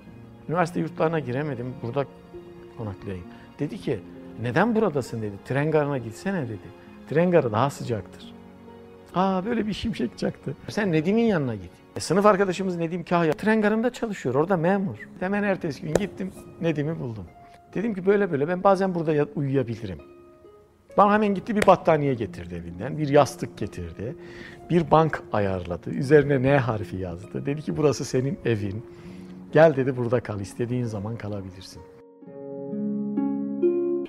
Üniversite 0.49 0.79
yurtlarına 0.79 1.19
giremedim. 1.19 1.73
Burada 1.83 2.05
konaklayayım. 2.77 3.25
Dedi 3.59 3.77
ki 3.77 3.99
neden 4.41 4.75
buradasın 4.75 5.21
dedi. 5.21 5.35
Tren 5.45 5.71
garına 5.71 5.97
gitsene 5.97 6.43
dedi. 6.43 6.67
Tren 7.09 7.31
garı 7.31 7.51
daha 7.51 7.69
sıcaktır. 7.69 8.33
Aa 9.15 9.45
böyle 9.45 9.67
bir 9.67 9.73
şimşek 9.73 10.17
çaktı. 10.17 10.55
Sen 10.69 10.91
Nedim'in 10.91 11.23
yanına 11.25 11.55
git. 11.55 11.71
E, 11.95 11.99
sınıf 11.99 12.25
arkadaşımız 12.25 12.77
Nedim 12.77 13.03
Kahya 13.03 13.33
tren 13.33 13.61
garında 13.61 13.93
çalışıyor. 13.93 14.35
Orada 14.35 14.57
memur. 14.57 15.09
Hemen 15.19 15.43
ertesi 15.43 15.81
gün 15.81 15.93
gittim 15.93 16.31
Nedim'i 16.61 16.99
buldum. 16.99 17.25
Dedim 17.73 17.93
ki 17.93 18.05
böyle 18.05 18.31
böyle 18.31 18.47
ben 18.47 18.63
bazen 18.63 18.95
burada 18.95 19.27
uyuyabilirim. 19.35 19.97
Bana 20.97 21.13
hemen 21.13 21.35
gitti 21.35 21.55
bir 21.55 21.67
battaniye 21.67 22.13
getirdi 22.13 22.55
evinden. 22.55 22.97
Bir 22.97 23.07
yastık 23.07 23.57
getirdi. 23.57 24.15
Bir 24.69 24.91
bank 24.91 25.23
ayarladı. 25.33 25.89
Üzerine 25.89 26.43
N 26.43 26.57
harfi 26.57 26.97
yazdı. 26.97 27.45
Dedi 27.45 27.61
ki 27.61 27.77
burası 27.77 28.05
senin 28.05 28.39
evin. 28.45 28.85
Gel 29.53 29.75
dedi 29.75 29.97
burada 29.97 30.19
kal. 30.19 30.39
İstediğin 30.39 30.83
zaman 30.83 31.17
kalabilirsin. 31.17 31.81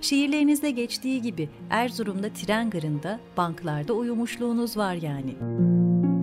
Şiirlerinizde 0.00 0.70
geçtiği 0.70 1.22
gibi 1.22 1.48
Erzurum'da 1.70 2.28
tren 2.32 2.70
garında, 2.70 3.20
banklarda 3.36 3.92
uyumuşluğunuz 3.92 4.76
var 4.76 4.94
yani. 4.94 5.34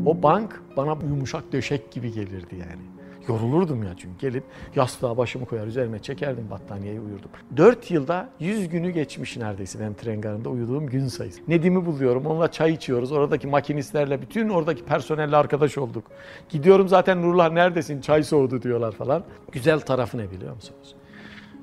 O 0.07 0.23
bank 0.23 0.61
bana 0.77 0.97
yumuşak 1.09 1.51
döşek 1.51 1.91
gibi 1.91 2.13
gelirdi 2.13 2.55
yani. 2.55 2.81
Yorulurdum 3.27 3.83
ya 3.83 3.89
çünkü 3.97 4.19
gelip 4.19 4.43
yastığa 4.75 5.17
başımı 5.17 5.45
koyar 5.45 5.67
üzerime 5.67 5.99
çekerdim 5.99 6.49
battaniyeyi 6.49 6.99
uyurdum. 6.99 7.29
4 7.57 7.91
yılda 7.91 8.29
100 8.39 8.69
günü 8.69 8.89
geçmiş 8.89 9.37
neredeyse 9.37 9.79
benim 9.79 9.93
tren 9.93 10.21
garında 10.21 10.49
uyuduğum 10.49 10.87
gün 10.87 11.07
sayısı. 11.07 11.41
Nedim'i 11.47 11.85
buluyorum 11.85 12.25
onunla 12.25 12.51
çay 12.51 12.73
içiyoruz 12.73 13.11
oradaki 13.11 13.47
makinistlerle 13.47 14.21
bütün 14.21 14.49
oradaki 14.49 14.85
personelle 14.85 15.35
arkadaş 15.35 15.77
olduk. 15.77 16.03
Gidiyorum 16.49 16.87
zaten 16.87 17.21
Nurullah 17.21 17.51
neredesin 17.51 18.01
çay 18.01 18.23
soğudu 18.23 18.61
diyorlar 18.61 18.91
falan. 18.91 19.23
Güzel 19.51 19.79
tarafı 19.79 20.17
ne 20.17 20.31
biliyor 20.31 20.55
musunuz? 20.55 20.95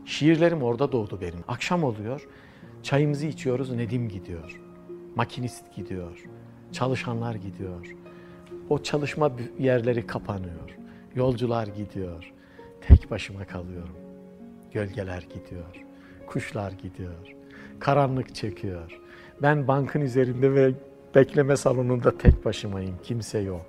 Şiirlerim 0.04 0.62
orada 0.62 0.92
doğdu 0.92 1.20
benim. 1.20 1.44
Akşam 1.48 1.84
oluyor 1.84 2.28
çayımızı 2.82 3.26
içiyoruz 3.26 3.70
Nedim 3.70 4.08
gidiyor. 4.08 4.60
Makinist 5.16 5.74
gidiyor. 5.76 6.24
Çalışanlar 6.72 7.34
gidiyor. 7.34 8.03
O 8.70 8.82
çalışma 8.82 9.32
yerleri 9.58 10.06
kapanıyor. 10.06 10.76
Yolcular 11.14 11.66
gidiyor. 11.66 12.32
Tek 12.80 13.10
başıma 13.10 13.44
kalıyorum. 13.44 13.96
Gölgeler 14.72 15.22
gidiyor. 15.22 15.84
Kuşlar 16.26 16.72
gidiyor. 16.72 17.34
Karanlık 17.80 18.34
çekiyor. 18.34 19.00
Ben 19.42 19.68
bankın 19.68 20.00
üzerinde 20.00 20.54
ve 20.54 20.72
bekleme 21.14 21.56
salonunda 21.56 22.18
tek 22.18 22.44
başımayım. 22.44 22.94
Kimse 23.02 23.38
yok. 23.38 23.66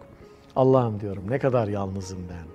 Allah'ım 0.55 0.99
diyorum 0.99 1.23
ne 1.29 1.39
kadar 1.39 1.67
yalnızım 1.67 2.19
ben. 2.29 2.47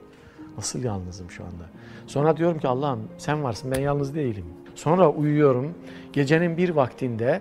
Nasıl 0.57 0.85
yalnızım 0.85 1.31
şu 1.31 1.45
anda? 1.45 1.65
Sonra 2.07 2.37
diyorum 2.37 2.59
ki 2.59 2.69
Allah'ım 2.69 3.09
sen 3.19 3.43
varsın 3.45 3.71
ben 3.71 3.81
yalnız 3.81 4.15
değilim. 4.15 4.45
Sonra 4.75 5.11
uyuyorum. 5.11 5.75
Gecenin 6.13 6.57
bir 6.57 6.71
vaktinde 6.71 7.41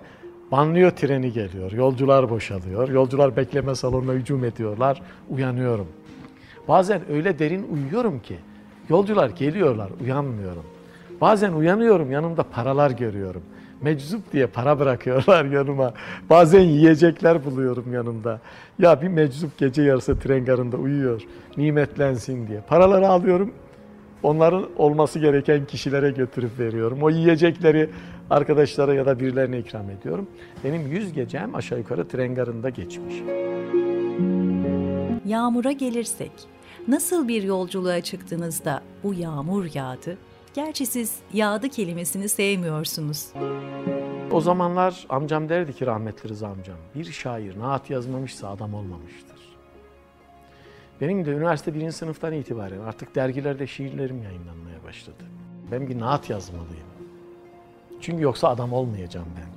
banlıyor 0.52 0.90
treni 0.90 1.32
geliyor. 1.32 1.72
Yolcular 1.72 2.30
boşalıyor. 2.30 2.88
Yolcular 2.88 3.36
bekleme 3.36 3.74
salonuna 3.74 4.12
hücum 4.12 4.44
ediyorlar. 4.44 5.02
Uyanıyorum. 5.30 5.86
Bazen 6.68 7.00
öyle 7.12 7.38
derin 7.38 7.66
uyuyorum 7.72 8.20
ki 8.20 8.36
yolcular 8.88 9.30
geliyorlar 9.30 9.90
uyanmıyorum. 10.04 10.64
Bazen 11.20 11.52
uyanıyorum 11.52 12.10
yanımda 12.12 12.42
paralar 12.42 12.90
görüyorum. 12.90 13.42
Meczup 13.82 14.32
diye 14.32 14.46
para 14.46 14.78
bırakıyorlar 14.78 15.44
yanıma. 15.52 15.94
Bazen 16.30 16.60
yiyecekler 16.60 17.44
buluyorum 17.44 17.92
yanımda. 17.94 18.40
Ya 18.78 19.02
bir 19.02 19.08
meczup 19.08 19.58
gece 19.58 19.82
yarısı 19.82 20.18
tren 20.18 20.44
garında 20.44 20.76
uyuyor. 20.76 21.22
Nimetlensin 21.56 22.46
diye. 22.48 22.60
Paraları 22.68 23.08
alıyorum. 23.08 23.52
Onların 24.22 24.66
olması 24.76 25.18
gereken 25.18 25.66
kişilere 25.66 26.10
götürüp 26.10 26.58
veriyorum. 26.58 26.98
O 27.02 27.10
yiyecekleri 27.10 27.90
arkadaşlara 28.30 28.94
ya 28.94 29.06
da 29.06 29.20
birilerine 29.20 29.58
ikram 29.58 29.90
ediyorum. 29.90 30.26
Benim 30.64 30.86
yüz 30.86 31.12
gecem 31.12 31.54
aşağı 31.54 31.78
yukarı 31.78 32.08
tren 32.08 32.34
garında 32.34 32.70
geçmiş. 32.70 33.14
Yağmura 35.26 35.72
gelirsek, 35.72 36.32
nasıl 36.88 37.28
bir 37.28 37.42
yolculuğa 37.42 38.00
çıktığınızda 38.00 38.82
bu 39.04 39.14
yağmur 39.14 39.66
yağdı? 39.74 40.18
Gerçi 40.54 40.86
siz 40.86 41.14
yağdı 41.32 41.68
kelimesini 41.68 42.28
sevmiyorsunuz. 42.28 43.26
O 44.30 44.40
zamanlar 44.40 45.06
amcam 45.08 45.48
derdi 45.48 45.72
ki 45.72 45.86
rahmetli 45.86 46.28
Rıza 46.28 46.48
amcam, 46.48 46.76
bir 46.94 47.04
şair 47.04 47.58
naat 47.58 47.90
yazmamışsa 47.90 48.48
adam 48.48 48.74
olmamıştır. 48.74 49.29
Benim 51.00 51.24
de 51.24 51.30
üniversite 51.30 51.74
birinci 51.74 51.92
sınıftan 51.92 52.32
itibaren 52.32 52.80
artık 52.80 53.14
dergilerde 53.14 53.66
şiirlerim 53.66 54.22
yayınlanmaya 54.22 54.84
başladı. 54.84 55.24
Ben 55.72 55.88
bir 55.88 56.00
naat 56.00 56.30
yazmalıyım. 56.30 56.86
Çünkü 58.00 58.22
yoksa 58.22 58.48
adam 58.48 58.72
olmayacağım 58.72 59.28
ben. 59.36 59.50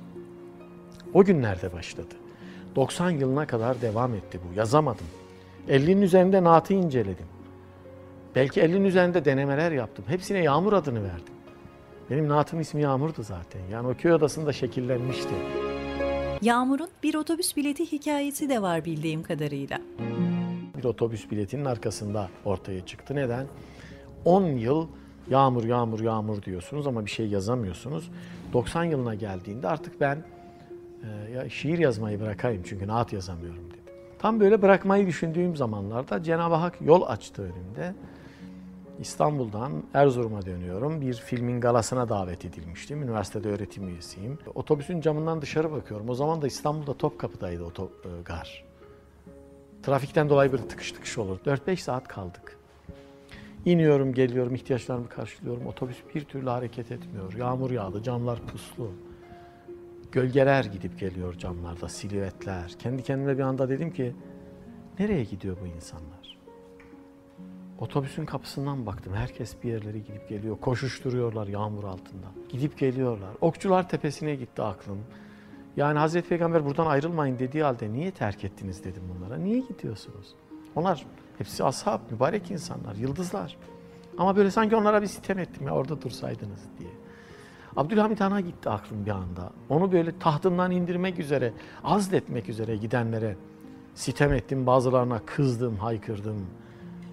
O 1.14 1.24
günlerde 1.24 1.72
başladı. 1.72 2.14
90 2.76 3.10
yılına 3.10 3.46
kadar 3.46 3.82
devam 3.82 4.14
etti 4.14 4.40
bu. 4.44 4.58
Yazamadım. 4.58 5.06
50'nin 5.68 6.02
üzerinde 6.02 6.44
naatı 6.44 6.74
inceledim. 6.74 7.26
Belki 8.34 8.60
50'nin 8.60 8.84
üzerinde 8.84 9.24
denemeler 9.24 9.72
yaptım. 9.72 10.04
Hepsine 10.08 10.38
Yağmur 10.38 10.72
adını 10.72 11.04
verdim. 11.04 11.34
Benim 12.10 12.28
naatım 12.28 12.60
ismi 12.60 12.82
Yağmur'du 12.82 13.22
zaten. 13.22 13.60
Yani 13.72 13.88
o 13.88 13.94
köy 13.94 14.12
odasında 14.12 14.52
şekillenmişti. 14.52 15.34
Yağmur'un 16.42 16.88
bir 17.02 17.14
otobüs 17.14 17.56
bileti 17.56 17.92
hikayesi 17.92 18.48
de 18.48 18.62
var 18.62 18.84
bildiğim 18.84 19.22
kadarıyla. 19.22 19.80
Bir 20.84 20.88
otobüs 20.88 21.30
biletinin 21.30 21.64
arkasında 21.64 22.28
ortaya 22.44 22.86
çıktı. 22.86 23.14
Neden? 23.14 23.46
10 24.24 24.42
yıl 24.42 24.86
yağmur 25.30 25.64
yağmur 25.64 26.00
yağmur 26.00 26.42
diyorsunuz 26.42 26.86
ama 26.86 27.04
bir 27.04 27.10
şey 27.10 27.28
yazamıyorsunuz. 27.28 28.10
90 28.52 28.84
yılına 28.84 29.14
geldiğinde 29.14 29.68
artık 29.68 30.00
ben 30.00 30.24
e, 31.02 31.30
ya 31.30 31.48
şiir 31.48 31.78
yazmayı 31.78 32.20
bırakayım 32.20 32.62
çünkü 32.66 32.86
naat 32.86 33.12
yazamıyorum 33.12 33.70
dedim. 33.70 33.94
Tam 34.18 34.40
böyle 34.40 34.62
bırakmayı 34.62 35.06
düşündüğüm 35.06 35.56
zamanlarda 35.56 36.22
Cenab-ı 36.22 36.54
Hak 36.54 36.80
yol 36.80 37.02
açtı 37.02 37.42
önümde. 37.42 37.94
İstanbul'dan 39.00 39.72
Erzurum'a 39.94 40.46
dönüyorum. 40.46 41.00
Bir 41.00 41.14
filmin 41.14 41.60
galasına 41.60 42.08
davet 42.08 42.44
edilmiştim. 42.44 43.02
Üniversitede 43.02 43.48
öğretim 43.48 43.88
üyesiyim. 43.88 44.38
Otobüsün 44.54 45.00
camından 45.00 45.42
dışarı 45.42 45.72
bakıyorum. 45.72 46.08
O 46.08 46.14
zaman 46.14 46.42
da 46.42 46.46
İstanbul'da 46.46 46.94
Topkapı'daydı 46.94 47.64
oto, 47.64 47.90
e. 48.04 48.73
Trafikten 49.86 50.28
dolayı 50.28 50.52
bir 50.52 50.58
tıkış 50.58 50.92
tıkış 50.92 51.18
olur. 51.18 51.38
4-5 51.38 51.76
saat 51.76 52.08
kaldık. 52.08 52.58
İniyorum, 53.64 54.14
geliyorum, 54.14 54.54
ihtiyaçlarımı 54.54 55.08
karşılıyorum. 55.08 55.66
Otobüs 55.66 55.96
bir 56.14 56.24
türlü 56.24 56.48
hareket 56.48 56.92
etmiyor. 56.92 57.32
Yağmur 57.32 57.70
yağdı, 57.70 58.02
camlar 58.02 58.46
puslu. 58.46 58.92
Gölgeler 60.12 60.64
gidip 60.64 61.00
geliyor 61.00 61.34
camlarda, 61.34 61.88
silüetler. 61.88 62.72
Kendi 62.78 63.02
kendime 63.02 63.38
bir 63.38 63.42
anda 63.42 63.68
dedim 63.68 63.92
ki, 63.92 64.14
nereye 64.98 65.24
gidiyor 65.24 65.56
bu 65.62 65.66
insanlar? 65.66 66.38
Otobüsün 67.78 68.26
kapısından 68.26 68.86
baktım. 68.86 69.14
Herkes 69.14 69.62
bir 69.62 69.68
yerlere 69.68 69.98
gidip 69.98 70.28
geliyor. 70.28 70.60
Koşuşturuyorlar 70.60 71.46
yağmur 71.46 71.84
altında. 71.84 72.26
Gidip 72.48 72.78
geliyorlar. 72.78 73.30
Okçular 73.40 73.88
Tepesi'ne 73.88 74.34
gitti 74.34 74.62
aklım. 74.62 74.98
Yani 75.76 75.98
Hazreti 75.98 76.28
Peygamber 76.28 76.64
buradan 76.64 76.86
ayrılmayın 76.86 77.38
dediği 77.38 77.62
halde 77.62 77.92
niye 77.92 78.10
terk 78.10 78.44
ettiniz 78.44 78.84
dedim 78.84 79.02
bunlara. 79.14 79.36
Niye 79.36 79.58
gidiyorsunuz? 79.58 80.34
Onlar 80.76 81.06
hepsi 81.38 81.64
ashab, 81.64 82.00
mübarek 82.10 82.50
insanlar, 82.50 82.94
yıldızlar. 82.94 83.56
Ama 84.18 84.36
böyle 84.36 84.50
sanki 84.50 84.76
onlara 84.76 85.02
bir 85.02 85.06
sitem 85.06 85.38
ettim 85.38 85.66
ya 85.66 85.74
orada 85.74 86.02
dursaydınız 86.02 86.60
diye. 86.78 86.90
Abdülhamit 87.76 88.20
Han'a 88.20 88.40
gitti 88.40 88.70
aklım 88.70 89.06
bir 89.06 89.10
anda. 89.10 89.52
Onu 89.68 89.92
böyle 89.92 90.18
tahtından 90.18 90.70
indirmek 90.70 91.18
üzere, 91.18 91.52
azletmek 91.84 92.48
üzere 92.48 92.76
gidenlere 92.76 93.36
sitem 93.94 94.32
ettim. 94.32 94.66
Bazılarına 94.66 95.20
kızdım, 95.26 95.76
haykırdım. 95.76 96.46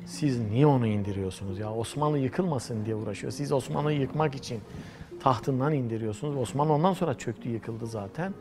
Siz 0.06 0.39
niye 0.39 0.65
onu 0.65 0.88
indiriyorsunuz 0.88 1.60
ya? 1.60 1.74
Osmanlı 1.74 2.17
yıkılmasın 2.17 2.86
diye 2.86 2.95
uğraşıyor. 2.95 3.32
Siz 3.32 3.52
Osmanlı'yı 3.52 4.00
yıkmak 4.00 4.36
için 4.36 4.60
tahtından 5.24 5.74
indiriyorsunuz. 5.74 6.38
Osmanlı 6.38 6.74
ondan 6.74 6.94
sonra 6.94 7.18
çöktü, 7.18 7.50
yıkıldı 7.50 7.88
zaten. 7.88 8.34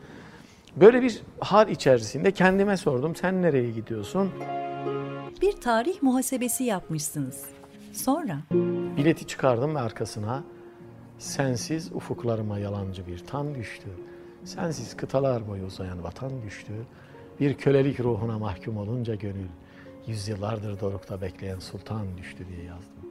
Böyle 0.75 1.01
bir 1.01 1.21
hal 1.39 1.69
içerisinde 1.69 2.31
kendime 2.31 2.77
sordum. 2.77 3.15
Sen 3.15 3.41
nereye 3.41 3.71
gidiyorsun? 3.71 4.31
Bir 5.41 5.51
tarih 5.51 6.01
muhasebesi 6.01 6.63
yapmışsınız. 6.63 7.45
Sonra 7.93 8.37
Bileti 8.97 9.27
çıkardım 9.27 9.75
ve 9.75 9.79
arkasına 9.79 10.43
sensiz 11.19 11.91
ufuklarıma 11.91 12.59
yalancı 12.59 13.07
bir 13.07 13.19
tan 13.19 13.55
düştü. 13.55 13.89
Sensiz 14.43 14.97
kıtalar 14.97 15.47
boyu 15.47 15.65
uzayan 15.65 16.03
vatan 16.03 16.31
düştü. 16.45 16.73
Bir 17.39 17.53
kölelik 17.53 17.99
ruhuna 17.99 18.39
mahkum 18.39 18.77
olunca 18.77 19.15
gönül 19.15 19.47
yüzyıllardır 20.07 20.79
dorukta 20.79 21.21
bekleyen 21.21 21.59
sultan 21.59 22.17
düştü 22.17 22.47
diye 22.47 22.63
yazdım. 22.63 23.10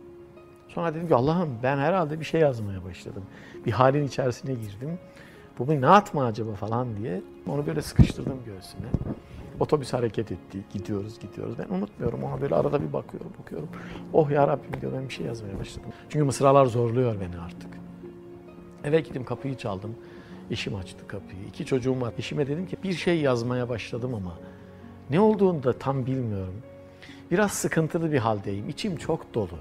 Sonra 0.75 0.95
dedim 0.95 1.09
ki 1.09 1.15
Allah'ım 1.15 1.59
ben 1.63 1.79
herhalde 1.79 2.21
bir 2.21 2.25
şey 2.25 2.41
yazmaya 2.41 2.85
başladım. 2.85 3.23
Bir 3.67 3.73
halin 3.73 4.07
içerisine 4.07 4.55
girdim. 4.55 4.99
Bu 5.59 5.81
naat 5.81 6.15
mı 6.15 6.25
acaba 6.25 6.55
falan 6.55 6.97
diye 6.97 7.23
onu 7.49 7.67
böyle 7.67 7.83
sıkıştırdım 7.83 8.39
göğsüne. 8.47 8.87
Otobüs 9.61 9.93
hareket 9.93 10.33
etti. 10.33 10.59
Gidiyoruz, 10.73 11.19
gidiyoruz. 11.21 11.55
Ben 11.59 11.75
unutmuyorum 11.75 12.23
ona 12.25 12.41
böyle 12.41 12.55
arada 12.55 12.83
bir 12.83 12.93
bakıyorum, 12.93 13.33
bakıyorum. 13.41 13.69
Oh 14.13 14.31
ya 14.31 14.49
Rabbim 14.49 14.81
diyor 14.81 14.93
ben 14.93 15.09
bir 15.09 15.15
şey 15.15 15.27
yazmaya 15.27 15.59
başladım. 15.59 15.91
Çünkü 16.09 16.25
mısralar 16.25 16.67
zorluyor 16.67 17.21
beni 17.21 17.41
artık. 17.41 17.71
Eve 18.85 19.01
gittim 19.01 19.25
kapıyı 19.25 19.57
çaldım. 19.57 19.95
Eşim 20.51 20.75
açtı 20.75 21.07
kapıyı. 21.07 21.43
İki 21.49 21.67
çocuğum 21.67 22.01
var. 22.01 22.13
Eşime 22.19 22.47
dedim 22.47 22.67
ki 22.67 22.77
bir 22.83 22.93
şey 22.93 23.21
yazmaya 23.21 23.69
başladım 23.69 24.15
ama 24.15 24.39
ne 25.11 25.21
olduğunu 25.21 25.63
da 25.63 25.73
tam 25.73 26.07
bilmiyorum. 26.07 26.55
Biraz 27.31 27.53
sıkıntılı 27.53 28.13
bir 28.13 28.19
haldeyim. 28.19 28.69
İçim 28.69 28.97
çok 28.97 29.35
dolu. 29.35 29.59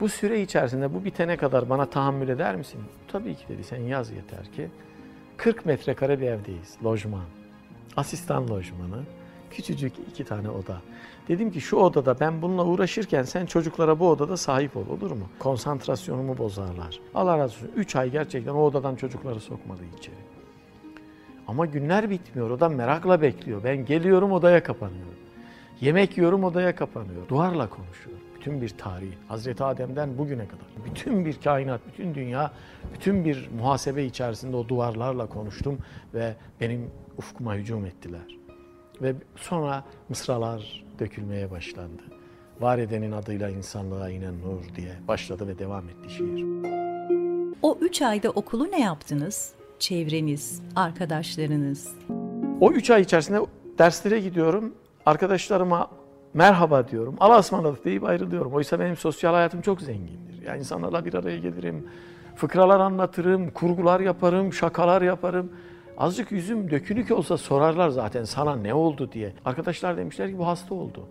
Bu 0.00 0.08
süre 0.08 0.42
içerisinde 0.42 0.94
bu 0.94 1.04
bitene 1.04 1.36
kadar 1.36 1.70
bana 1.70 1.86
tahammül 1.86 2.28
eder 2.28 2.56
misin? 2.56 2.80
Tabii 3.08 3.34
ki 3.34 3.44
dedi. 3.48 3.64
Sen 3.64 3.80
yaz 3.80 4.10
yeter 4.10 4.52
ki. 4.52 4.68
40 5.36 5.66
metrekare 5.66 6.20
bir 6.20 6.26
evdeyiz. 6.26 6.76
Lojman. 6.84 7.24
Asistan 7.96 8.48
lojmanı. 8.48 9.02
Küçücük 9.50 9.92
iki 10.10 10.24
tane 10.24 10.50
oda. 10.50 10.76
Dedim 11.28 11.50
ki 11.50 11.60
şu 11.60 11.76
odada 11.76 12.20
ben 12.20 12.42
bununla 12.42 12.64
uğraşırken 12.64 13.22
sen 13.22 13.46
çocuklara 13.46 13.98
bu 13.98 14.08
odada 14.10 14.36
sahip 14.36 14.76
ol 14.76 14.88
olur 14.88 15.10
mu? 15.10 15.28
Konsantrasyonumu 15.38 16.38
bozarlar. 16.38 17.00
Allah 17.14 17.38
razı 17.38 17.54
olsun. 17.54 17.70
3 17.76 17.96
ay 17.96 18.10
gerçekten 18.10 18.52
o 18.52 18.62
odadan 18.62 18.96
çocukları 18.96 19.40
sokmadı 19.40 19.82
içeri. 19.98 20.14
Ama 21.48 21.66
günler 21.66 22.10
bitmiyor. 22.10 22.50
O 22.50 22.60
da 22.60 22.68
merakla 22.68 23.22
bekliyor. 23.22 23.64
Ben 23.64 23.84
geliyorum 23.84 24.32
odaya 24.32 24.62
kapanıyorum. 24.62 25.14
Yemek 25.80 26.16
yiyorum 26.16 26.44
odaya 26.44 26.74
kapanıyor. 26.74 27.28
Duvarla 27.28 27.68
konuşuyor. 27.68 28.18
Bütün 28.40 28.60
bir 28.60 28.68
tarih. 28.68 29.12
Hazreti 29.28 29.64
Adem'den 29.64 30.18
bugüne 30.18 30.48
kadar. 30.48 30.66
Bütün 30.90 31.24
bir 31.24 31.40
kainat, 31.40 31.80
bütün 31.92 32.14
dünya, 32.14 32.52
bütün 32.94 33.24
bir 33.24 33.48
muhasebe 33.58 34.04
içerisinde 34.04 34.56
o 34.56 34.68
duvarlarla 34.68 35.26
konuştum 35.26 35.78
ve 36.14 36.34
benim 36.60 36.90
ufkuma 37.18 37.54
hücum 37.54 37.86
ettiler. 37.86 38.38
Ve 39.02 39.14
sonra 39.36 39.84
mısralar 40.08 40.84
dökülmeye 40.98 41.50
başlandı. 41.50 42.02
Var 42.60 42.78
edenin 42.78 43.12
adıyla 43.12 43.50
insanlığa 43.50 44.10
inen 44.10 44.40
nur 44.40 44.76
diye 44.76 44.92
başladı 45.08 45.48
ve 45.48 45.58
devam 45.58 45.88
etti 45.88 46.10
şiir. 46.10 46.44
o 47.62 47.78
üç 47.80 48.02
ayda 48.02 48.30
okulu 48.30 48.70
ne 48.70 48.80
yaptınız? 48.80 49.52
Çevreniz, 49.78 50.62
arkadaşlarınız. 50.76 51.88
O 52.60 52.72
üç 52.72 52.90
ay 52.90 53.02
içerisinde 53.02 53.40
derslere 53.78 54.20
gidiyorum. 54.20 54.74
Arkadaşlarıma 55.06 55.99
merhaba 56.34 56.88
diyorum. 56.88 57.16
Allah'a 57.20 57.38
ısmarladık 57.38 57.84
deyip 57.84 58.04
ayrılıyorum. 58.04 58.52
Oysa 58.52 58.80
benim 58.80 58.96
sosyal 58.96 59.34
hayatım 59.34 59.60
çok 59.60 59.80
zengindir. 59.80 60.42
Yani 60.46 60.58
insanlarla 60.58 61.04
bir 61.04 61.14
araya 61.14 61.38
gelirim. 61.38 61.86
Fıkralar 62.36 62.80
anlatırım, 62.80 63.50
kurgular 63.50 64.00
yaparım, 64.00 64.52
şakalar 64.52 65.02
yaparım. 65.02 65.52
Azıcık 65.98 66.32
yüzüm 66.32 66.70
dökünük 66.70 67.10
olsa 67.10 67.36
sorarlar 67.36 67.88
zaten 67.88 68.24
sana 68.24 68.56
ne 68.56 68.74
oldu 68.74 69.12
diye. 69.12 69.32
Arkadaşlar 69.44 69.96
demişler 69.96 70.30
ki 70.30 70.38
bu 70.38 70.46
hasta 70.46 70.74
oldu. 70.74 71.06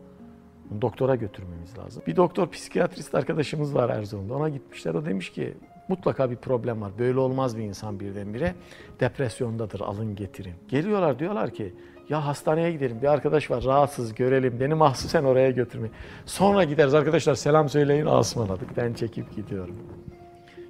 Doktora 0.82 1.15
götürmemiz 1.15 1.77
lazım. 1.77 2.03
Bir 2.08 2.15
doktor 2.15 2.49
psikiyatrist 2.49 3.15
arkadaşımız 3.15 3.75
var 3.75 3.89
Erzurum'da. 3.89 4.34
Ona 4.34 4.49
gitmişler. 4.49 4.93
O 4.93 5.05
demiş 5.05 5.29
ki 5.29 5.58
mutlaka 5.88 6.32
bir 6.32 6.36
problem 6.36 6.82
var. 6.82 6.91
Böyle 6.99 7.19
olmaz 7.19 7.58
bir 7.58 7.63
insan 7.63 7.99
birdenbire. 7.99 8.55
Depresyondadır 8.99 9.79
alın 9.79 10.15
getirin. 10.15 10.53
Geliyorlar 10.67 11.19
diyorlar 11.19 11.49
ki 11.49 11.73
ya 12.10 12.26
hastaneye 12.26 12.72
gidelim. 12.72 13.02
Bir 13.02 13.08
arkadaş 13.08 13.52
var 13.52 13.63
rahatsız 13.63 14.15
görelim. 14.15 14.60
Beni 14.60 14.74
mahsusen 14.74 15.24
oraya 15.24 15.52
götürmeyin. 15.52 15.95
Sonra 16.26 16.63
gideriz 16.63 16.93
arkadaşlar 16.93 17.36
selam 17.36 17.69
söyleyin 17.69 18.06
asmaladık. 18.06 18.78
Ben 18.78 18.93
çekip 18.93 19.36
gidiyorum. 19.36 19.76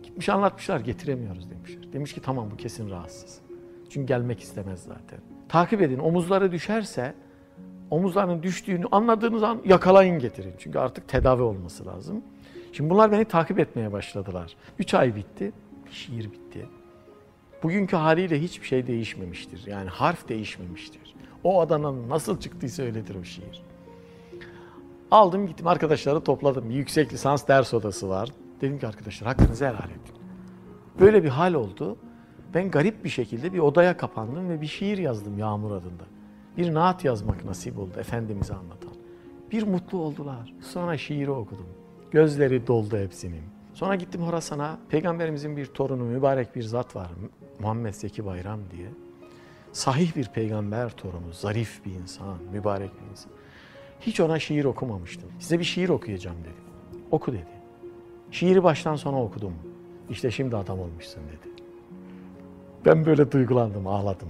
Gitmiş 0.03 0.29
anlatmışlar 0.29 0.79
getiremiyoruz 0.79 1.49
demişler. 1.49 1.93
Demiş 1.93 2.13
ki 2.13 2.21
tamam 2.21 2.51
bu 2.51 2.57
kesin 2.57 2.89
rahatsız. 2.89 3.39
Çünkü 3.89 4.07
gelmek 4.07 4.39
istemez 4.39 4.79
zaten. 4.79 5.19
Takip 5.49 5.81
edin 5.81 5.99
omuzları 5.99 6.51
düşerse 6.51 7.13
omuzlarının 7.89 8.43
düştüğünü 8.43 8.85
anladığınız 8.91 9.43
an 9.43 9.61
yakalayın 9.65 10.19
getirin. 10.19 10.53
Çünkü 10.57 10.79
artık 10.79 11.07
tedavi 11.07 11.41
olması 11.41 11.85
lazım. 11.85 12.23
Şimdi 12.73 12.89
bunlar 12.89 13.11
beni 13.11 13.25
takip 13.25 13.59
etmeye 13.59 13.91
başladılar. 13.91 14.55
Üç 14.79 14.93
ay 14.93 15.15
bitti, 15.15 15.51
şiir 15.91 16.31
bitti. 16.31 16.65
Bugünkü 17.63 17.95
haliyle 17.95 18.41
hiçbir 18.41 18.67
şey 18.67 18.87
değişmemiştir. 18.87 19.67
Yani 19.67 19.89
harf 19.89 20.29
değişmemiştir. 20.29 21.08
O 21.43 21.61
Adana'nın 21.61 22.09
nasıl 22.09 22.39
çıktıysa 22.39 22.83
öyledir 22.83 23.15
o 23.15 23.23
şiir. 23.23 23.63
Aldım 25.11 25.47
gittim 25.47 25.67
arkadaşları 25.67 26.21
topladım. 26.21 26.69
Bir 26.69 26.75
yüksek 26.75 27.13
lisans 27.13 27.47
ders 27.47 27.73
odası 27.73 28.09
var. 28.09 28.29
Dedim 28.61 28.79
ki 28.79 28.87
arkadaşlar 28.87 29.27
hakkınızı 29.27 29.65
helal 29.65 29.89
edin. 29.89 30.15
Böyle 30.99 31.23
bir 31.23 31.29
hal 31.29 31.53
oldu. 31.53 31.97
Ben 32.53 32.71
garip 32.71 33.03
bir 33.03 33.09
şekilde 33.09 33.53
bir 33.53 33.59
odaya 33.59 33.97
kapandım 33.97 34.49
ve 34.49 34.61
bir 34.61 34.67
şiir 34.67 34.97
yazdım 34.97 35.37
Yağmur 35.37 35.71
adında. 35.71 36.03
Bir 36.57 36.73
naat 36.73 37.05
yazmak 37.05 37.45
nasip 37.45 37.79
oldu 37.79 37.99
Efendimiz'i 37.99 38.53
anlatan. 38.53 38.93
Bir 39.51 39.63
mutlu 39.63 39.97
oldular. 39.97 40.53
Sonra 40.61 40.97
şiiri 40.97 41.31
okudum. 41.31 41.67
Gözleri 42.11 42.67
doldu 42.67 42.97
hepsinin. 42.97 43.43
Sonra 43.73 43.95
gittim 43.95 44.21
Horasan'a. 44.21 44.77
Peygamberimizin 44.89 45.57
bir 45.57 45.65
torunu, 45.65 46.03
mübarek 46.03 46.55
bir 46.55 46.63
zat 46.63 46.95
var. 46.95 47.07
Muhammed 47.59 47.93
Zeki 47.93 48.25
Bayram 48.25 48.59
diye. 48.71 48.89
Sahih 49.71 50.15
bir 50.15 50.25
peygamber 50.25 50.89
torunu, 50.89 51.33
zarif 51.33 51.85
bir 51.85 51.91
insan, 51.91 52.37
mübarek 52.51 52.91
bir 53.01 53.11
insan. 53.11 53.31
Hiç 53.99 54.19
ona 54.19 54.39
şiir 54.39 54.65
okumamıştım. 54.65 55.29
Size 55.39 55.59
bir 55.59 55.63
şiir 55.63 55.89
okuyacağım 55.89 56.37
dedim. 56.39 56.63
Oku 57.11 57.33
dedi. 57.33 57.59
Şiiri 58.31 58.63
baştan 58.63 58.95
sona 58.95 59.23
okudum. 59.23 59.53
İşte 60.09 60.31
şimdi 60.31 60.55
adam 60.55 60.79
olmuşsun 60.79 61.23
dedi. 61.27 61.63
Ben 62.85 63.05
böyle 63.05 63.31
duygulandım, 63.31 63.87
ağladım. 63.87 64.29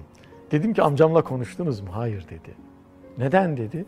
Dedim 0.51 0.73
ki 0.73 0.81
amcamla 0.81 1.23
konuştunuz 1.23 1.81
mu? 1.81 1.89
Hayır 1.91 2.25
dedi. 2.29 2.55
Neden 3.17 3.57
dedi? 3.57 3.85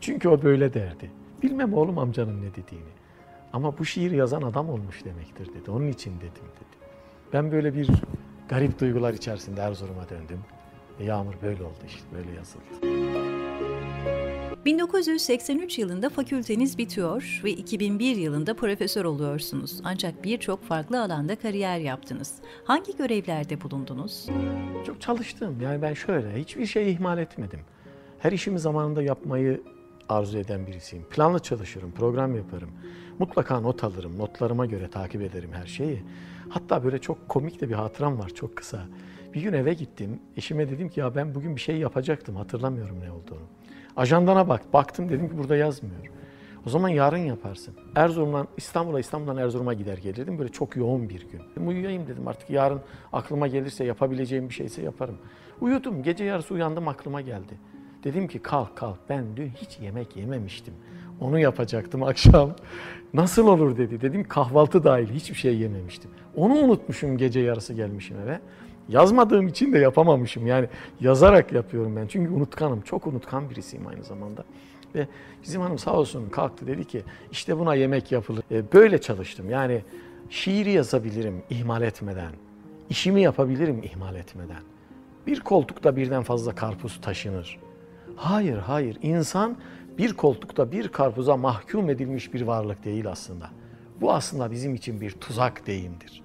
Çünkü 0.00 0.28
o 0.28 0.42
böyle 0.42 0.74
derdi. 0.74 1.10
Bilmem 1.42 1.74
oğlum 1.74 1.98
amcanın 1.98 2.42
ne 2.42 2.50
dediğini. 2.50 2.92
Ama 3.52 3.78
bu 3.78 3.84
şiir 3.84 4.10
yazan 4.10 4.42
adam 4.42 4.70
olmuş 4.70 5.04
demektir 5.04 5.54
dedi. 5.54 5.70
Onun 5.70 5.86
için 5.86 6.16
dedim 6.16 6.44
dedi. 6.56 6.82
Ben 7.32 7.52
böyle 7.52 7.74
bir 7.74 7.90
garip 8.48 8.80
duygular 8.80 9.14
içerisinde 9.14 9.60
Erzurum'a 9.60 10.08
döndüm. 10.08 10.40
Yağmur 11.02 11.34
böyle 11.42 11.62
oldu 11.62 11.78
işte, 11.86 12.04
böyle 12.12 12.30
yazıldı. 12.30 12.92
1983 14.64 15.78
yılında 15.78 16.08
fakülteniz 16.08 16.78
bitiyor 16.78 17.40
ve 17.44 17.50
2001 17.50 18.16
yılında 18.16 18.54
profesör 18.54 19.04
oluyorsunuz. 19.04 19.80
Ancak 19.84 20.24
birçok 20.24 20.64
farklı 20.64 21.02
alanda 21.02 21.36
kariyer 21.36 21.78
yaptınız. 21.78 22.34
Hangi 22.64 22.96
görevlerde 22.96 23.60
bulundunuz? 23.60 24.26
Çok 24.86 25.00
çalıştım. 25.00 25.60
Yani 25.60 25.82
ben 25.82 25.94
şöyle 25.94 26.40
hiçbir 26.40 26.66
şey 26.66 26.92
ihmal 26.92 27.18
etmedim. 27.18 27.60
Her 28.18 28.32
işimi 28.32 28.58
zamanında 28.58 29.02
yapmayı 29.02 29.62
arzu 30.08 30.38
eden 30.38 30.66
birisiyim. 30.66 31.04
Planlı 31.10 31.38
çalışırım, 31.38 31.92
program 31.92 32.36
yaparım. 32.36 32.70
Mutlaka 33.18 33.60
not 33.60 33.84
alırım. 33.84 34.18
Notlarıma 34.18 34.66
göre 34.66 34.90
takip 34.90 35.22
ederim 35.22 35.50
her 35.52 35.66
şeyi. 35.66 36.02
Hatta 36.48 36.84
böyle 36.84 36.98
çok 36.98 37.28
komik 37.28 37.60
de 37.60 37.68
bir 37.68 37.74
hatıram 37.74 38.18
var 38.18 38.28
çok 38.28 38.56
kısa. 38.56 38.86
Bir 39.34 39.42
gün 39.42 39.52
eve 39.52 39.74
gittim. 39.74 40.20
Eşime 40.36 40.70
dedim 40.70 40.88
ki 40.88 41.00
ya 41.00 41.14
ben 41.14 41.34
bugün 41.34 41.56
bir 41.56 41.60
şey 41.60 41.76
yapacaktım. 41.76 42.36
Hatırlamıyorum 42.36 43.00
ne 43.00 43.10
olduğunu. 43.10 43.46
Ajandana 43.96 44.48
bak. 44.48 44.72
Baktım 44.72 45.08
dedim 45.08 45.28
ki 45.28 45.38
burada 45.38 45.56
yazmıyor. 45.56 46.06
O 46.66 46.70
zaman 46.70 46.88
yarın 46.88 47.16
yaparsın. 47.16 47.74
Erzurum'dan 47.94 48.48
İstanbul'a, 48.56 49.00
İstanbul'dan 49.00 49.36
Erzurum'a 49.36 49.74
gider 49.74 49.98
gelirdim. 49.98 50.38
Böyle 50.38 50.52
çok 50.52 50.76
yoğun 50.76 51.08
bir 51.08 51.26
gün. 51.28 51.66
Uyuyayım 51.66 52.06
dedim 52.06 52.28
artık 52.28 52.50
yarın 52.50 52.80
aklıma 53.12 53.46
gelirse 53.46 53.84
yapabileceğim 53.84 54.48
bir 54.48 54.54
şeyse 54.54 54.82
yaparım. 54.82 55.18
Uyudum. 55.60 56.02
Gece 56.02 56.24
yarısı 56.24 56.54
uyandım 56.54 56.88
aklıma 56.88 57.20
geldi. 57.20 57.54
Dedim 58.04 58.28
ki 58.28 58.38
kalk 58.38 58.76
kalk 58.76 58.98
ben 59.08 59.24
dün 59.36 59.48
hiç 59.48 59.78
yemek 59.80 60.16
yememiştim. 60.16 60.74
Onu 61.20 61.38
yapacaktım 61.38 62.02
akşam. 62.02 62.54
Nasıl 63.14 63.46
olur 63.46 63.76
dedi. 63.76 64.00
Dedim 64.00 64.24
kahvaltı 64.28 64.84
dahil 64.84 65.08
hiçbir 65.08 65.36
şey 65.36 65.56
yememiştim. 65.56 66.10
Onu 66.36 66.54
unutmuşum 66.54 67.18
gece 67.18 67.40
yarısı 67.40 67.74
gelmişim 67.74 68.16
eve. 68.20 68.40
Yazmadığım 68.88 69.48
için 69.48 69.72
de 69.72 69.78
yapamamışım. 69.78 70.46
Yani 70.46 70.68
yazarak 71.00 71.52
yapıyorum 71.52 71.96
ben. 71.96 72.06
Çünkü 72.06 72.30
unutkanım. 72.30 72.80
Çok 72.80 73.06
unutkan 73.06 73.50
birisiyim 73.50 73.86
aynı 73.86 74.04
zamanda. 74.04 74.44
Ve 74.94 75.08
bizim 75.42 75.60
hanım 75.60 75.78
sağ 75.78 75.92
olsun 75.92 76.28
kalktı 76.28 76.66
dedi 76.66 76.84
ki 76.84 77.02
işte 77.32 77.58
buna 77.58 77.74
yemek 77.74 78.12
yapılır. 78.12 78.44
E, 78.50 78.72
böyle 78.72 79.00
çalıştım. 79.00 79.50
Yani 79.50 79.82
şiiri 80.30 80.70
yazabilirim 80.70 81.42
ihmal 81.50 81.82
etmeden. 81.82 82.32
İşimi 82.90 83.22
yapabilirim 83.22 83.80
ihmal 83.82 84.14
etmeden. 84.14 84.62
Bir 85.26 85.40
koltukta 85.40 85.96
birden 85.96 86.22
fazla 86.22 86.54
karpuz 86.54 87.00
taşınır. 87.00 87.58
Hayır, 88.16 88.58
hayır. 88.58 88.98
İnsan 89.02 89.56
bir 89.98 90.12
koltukta 90.12 90.72
bir 90.72 90.88
karpuza 90.88 91.36
mahkum 91.36 91.90
edilmiş 91.90 92.34
bir 92.34 92.42
varlık 92.42 92.84
değil 92.84 93.10
aslında. 93.10 93.50
Bu 94.00 94.12
aslında 94.12 94.50
bizim 94.50 94.74
için 94.74 95.00
bir 95.00 95.10
tuzak 95.10 95.66
deyimdir. 95.66 96.22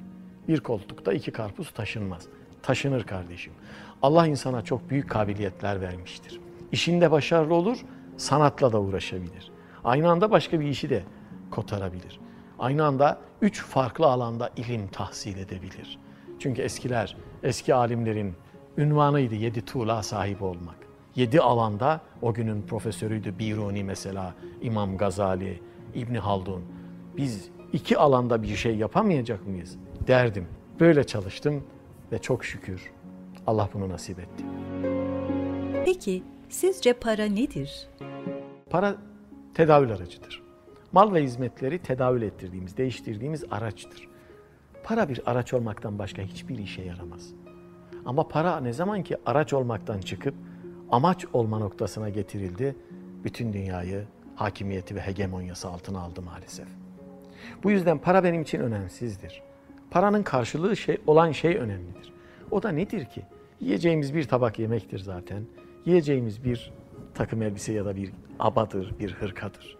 Bir 0.48 0.60
koltukta 0.60 1.14
iki 1.14 1.32
karpuz 1.32 1.72
taşınmaz. 1.72 2.28
Taşınır 2.68 3.04
kardeşim. 3.04 3.54
Allah 4.02 4.28
insana 4.28 4.62
çok 4.62 4.90
büyük 4.90 5.10
kabiliyetler 5.10 5.82
vermiştir. 5.82 6.42
İşinde 6.72 7.12
başarılı 7.12 7.54
olur, 7.54 7.78
sanatla 8.18 8.72
da 8.72 8.82
uğraşabilir. 8.82 9.52
Aynı 9.84 10.10
anda 10.10 10.32
başka 10.32 10.60
bir 10.60 10.66
işi 10.66 10.90
de 10.90 11.04
kotarabilir. 11.52 12.20
Aynı 12.60 12.86
anda 12.86 13.20
üç 13.42 13.64
farklı 13.64 14.06
alanda 14.06 14.50
ilim 14.58 14.88
tahsil 14.88 15.38
edebilir. 15.38 16.00
Çünkü 16.40 16.62
eskiler, 16.62 17.18
eski 17.44 17.74
alimlerin 17.74 18.34
ünvanıydı 18.78 19.36
yedi 19.36 19.66
tuğla 19.66 20.04
sahibi 20.04 20.44
olmak. 20.44 20.78
Yedi 21.16 21.42
alanda 21.42 22.02
o 22.22 22.34
günün 22.34 22.62
profesörüydü 22.62 23.40
Biruni 23.40 23.84
mesela, 23.84 24.34
İmam 24.62 24.98
Gazali, 24.98 25.62
İbni 25.96 26.20
Haldun. 26.20 26.64
Biz 27.18 27.50
iki 27.74 27.98
alanda 27.98 28.44
bir 28.44 28.56
şey 28.56 28.76
yapamayacak 28.76 29.48
mıyız 29.48 29.76
derdim. 30.08 30.48
Böyle 30.80 31.04
çalıştım 31.04 31.64
ve 32.12 32.20
çok 32.20 32.46
şükür 32.46 32.92
Allah 33.48 33.70
bunu 33.74 33.90
nasip 33.90 34.20
etti. 34.20 34.46
Peki 35.86 36.24
sizce 36.50 36.94
para 36.94 37.26
nedir? 37.26 37.88
Para 38.70 38.96
tedavül 39.54 39.92
aracıdır. 39.92 40.44
Mal 40.92 41.14
ve 41.14 41.24
hizmetleri 41.24 41.80
tedavül 41.80 42.22
ettirdiğimiz, 42.22 42.78
değiştirdiğimiz 42.78 43.44
araçtır. 43.52 44.08
Para 44.84 45.10
bir 45.10 45.32
araç 45.32 45.54
olmaktan 45.54 46.00
başka 46.00 46.22
hiçbir 46.22 46.58
işe 46.58 46.82
yaramaz. 46.82 47.34
Ama 48.06 48.28
para 48.28 48.60
ne 48.60 48.74
zaman 48.74 49.04
ki 49.04 49.18
araç 49.26 49.54
olmaktan 49.54 50.00
çıkıp 50.00 50.36
amaç 50.92 51.26
olma 51.34 51.60
noktasına 51.60 52.10
getirildi, 52.10 52.76
bütün 53.24 53.54
dünyayı 53.54 54.06
hakimiyeti 54.36 54.96
ve 54.96 55.02
hegemonyası 55.02 55.68
altına 55.68 56.02
aldı 56.02 56.22
maalesef. 56.22 56.68
Bu 57.64 57.72
yüzden 57.72 57.98
para 57.98 58.24
benim 58.24 58.42
için 58.42 58.60
önemsizdir. 58.60 59.44
Paranın 59.92 60.24
karşılığı 60.24 60.78
şey 60.78 60.98
olan 61.08 61.32
şey 61.32 61.58
önemlidir. 61.58 62.14
O 62.52 62.64
da 62.64 62.70
nedir 62.70 63.06
ki? 63.06 63.22
Yiyeceğimiz 63.60 64.16
bir 64.16 64.24
tabak 64.24 64.60
yemektir 64.60 65.00
zaten. 65.00 65.44
Yiyeceğimiz 65.86 66.44
bir 66.44 66.74
takım 67.14 67.42
elbise 67.42 67.74
ya 67.74 67.86
da 67.86 67.96
bir 67.96 68.12
abadır, 68.40 69.00
bir 69.00 69.14
hırkadır. 69.14 69.78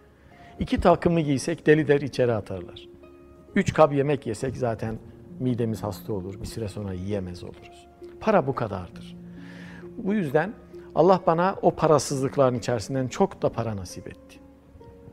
İki 0.58 0.80
takımı 0.80 1.20
giysek 1.20 1.66
deli 1.66 1.88
der 1.88 2.00
içeri 2.00 2.32
atarlar. 2.32 2.88
Üç 3.54 3.72
kap 3.72 3.94
yemek 3.94 4.26
yesek 4.26 4.56
zaten 4.56 4.98
midemiz 5.40 5.82
hasta 5.82 6.12
olur. 6.12 6.40
Bir 6.40 6.46
süre 6.46 6.68
sonra 6.68 6.92
yiyemez 6.92 7.44
oluruz. 7.44 7.86
Para 8.20 8.46
bu 8.46 8.54
kadardır. 8.54 9.16
Bu 9.96 10.14
yüzden 10.14 10.52
Allah 10.94 11.20
bana 11.26 11.56
o 11.62 11.70
parasızlıkların 11.70 12.58
içerisinden 12.58 13.08
çok 13.08 13.42
da 13.42 13.48
para 13.48 13.76
nasip 13.76 14.08
etti. 14.08 14.38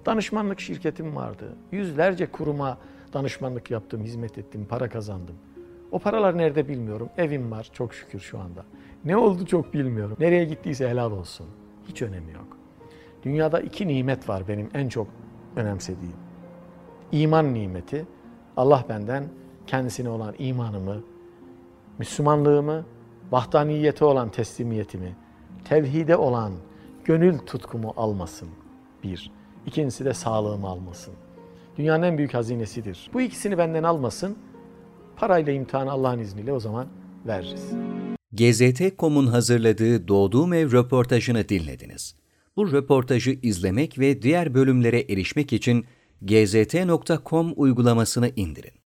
Danışmanlık 0.06 0.60
şirketim 0.60 1.16
vardı. 1.16 1.56
Yüzlerce 1.72 2.26
kuruma 2.26 2.78
danışmanlık 3.16 3.72
yaptım, 3.72 4.03
hizmet 4.03 4.38
ettim, 4.38 4.66
para 4.70 4.89
kazandım. 4.89 5.36
O 5.91 5.99
paralar 5.99 6.38
nerede 6.38 6.68
bilmiyorum. 6.68 7.09
Evim 7.18 7.51
var 7.51 7.70
çok 7.74 7.93
şükür 7.93 8.20
şu 8.20 8.39
anda. 8.39 8.66
Ne 9.05 9.18
oldu 9.18 9.45
çok 9.45 9.74
bilmiyorum. 9.74 10.18
Nereye 10.20 10.45
gittiyse 10.45 10.89
helal 10.89 11.11
olsun. 11.11 11.47
Hiç 11.88 12.01
önemi 12.01 12.32
yok. 12.32 12.57
Dünyada 13.24 13.59
iki 13.59 13.88
nimet 13.88 14.30
var 14.30 14.47
benim 14.47 14.70
en 14.74 14.89
çok 14.89 15.07
önemsediğim. 15.55 16.16
İman 17.11 17.53
nimeti. 17.53 18.05
Allah 18.57 18.86
benden 18.89 19.24
kendisine 19.68 20.09
olan 20.09 20.36
imanımı, 20.39 21.01
Müslümanlığımı, 21.99 22.86
vahdaniyete 23.32 24.05
olan 24.05 24.30
teslimiyetimi, 24.30 25.16
tevhide 25.66 26.16
olan 26.16 26.51
gönül 27.05 27.38
tutkumu 27.38 27.93
almasın. 27.97 28.49
Bir. 29.03 29.32
İkincisi 29.66 30.05
de 30.05 30.13
sağlığımı 30.13 30.68
almasın. 30.68 31.13
Dünyanın 31.78 32.03
en 32.03 32.17
büyük 32.17 32.34
hazinesidir. 32.34 33.09
Bu 33.13 33.21
ikisini 33.21 33.57
benden 33.57 33.84
almasın. 33.84 34.38
Parayla 35.15 35.53
imtihanı 35.53 35.91
Allah'ın 35.91 36.19
izniyle 36.19 36.53
o 36.53 36.59
zaman 36.59 36.88
veririz. 37.28 37.71
GZT.com'un 38.32 39.28
hazırladığı 39.28 40.07
Doğduğum 40.07 40.53
Ev 40.53 40.71
röportajını 40.71 41.49
dinlediniz. 41.49 42.15
Bu 42.57 42.71
röportajı 42.71 43.32
izlemek 43.41 43.99
ve 43.99 44.21
diğer 44.21 44.53
bölümlere 44.53 44.99
erişmek 44.99 45.53
için 45.53 45.86
gzt.com 46.21 47.53
uygulamasını 47.55 48.32
indirin. 48.36 48.84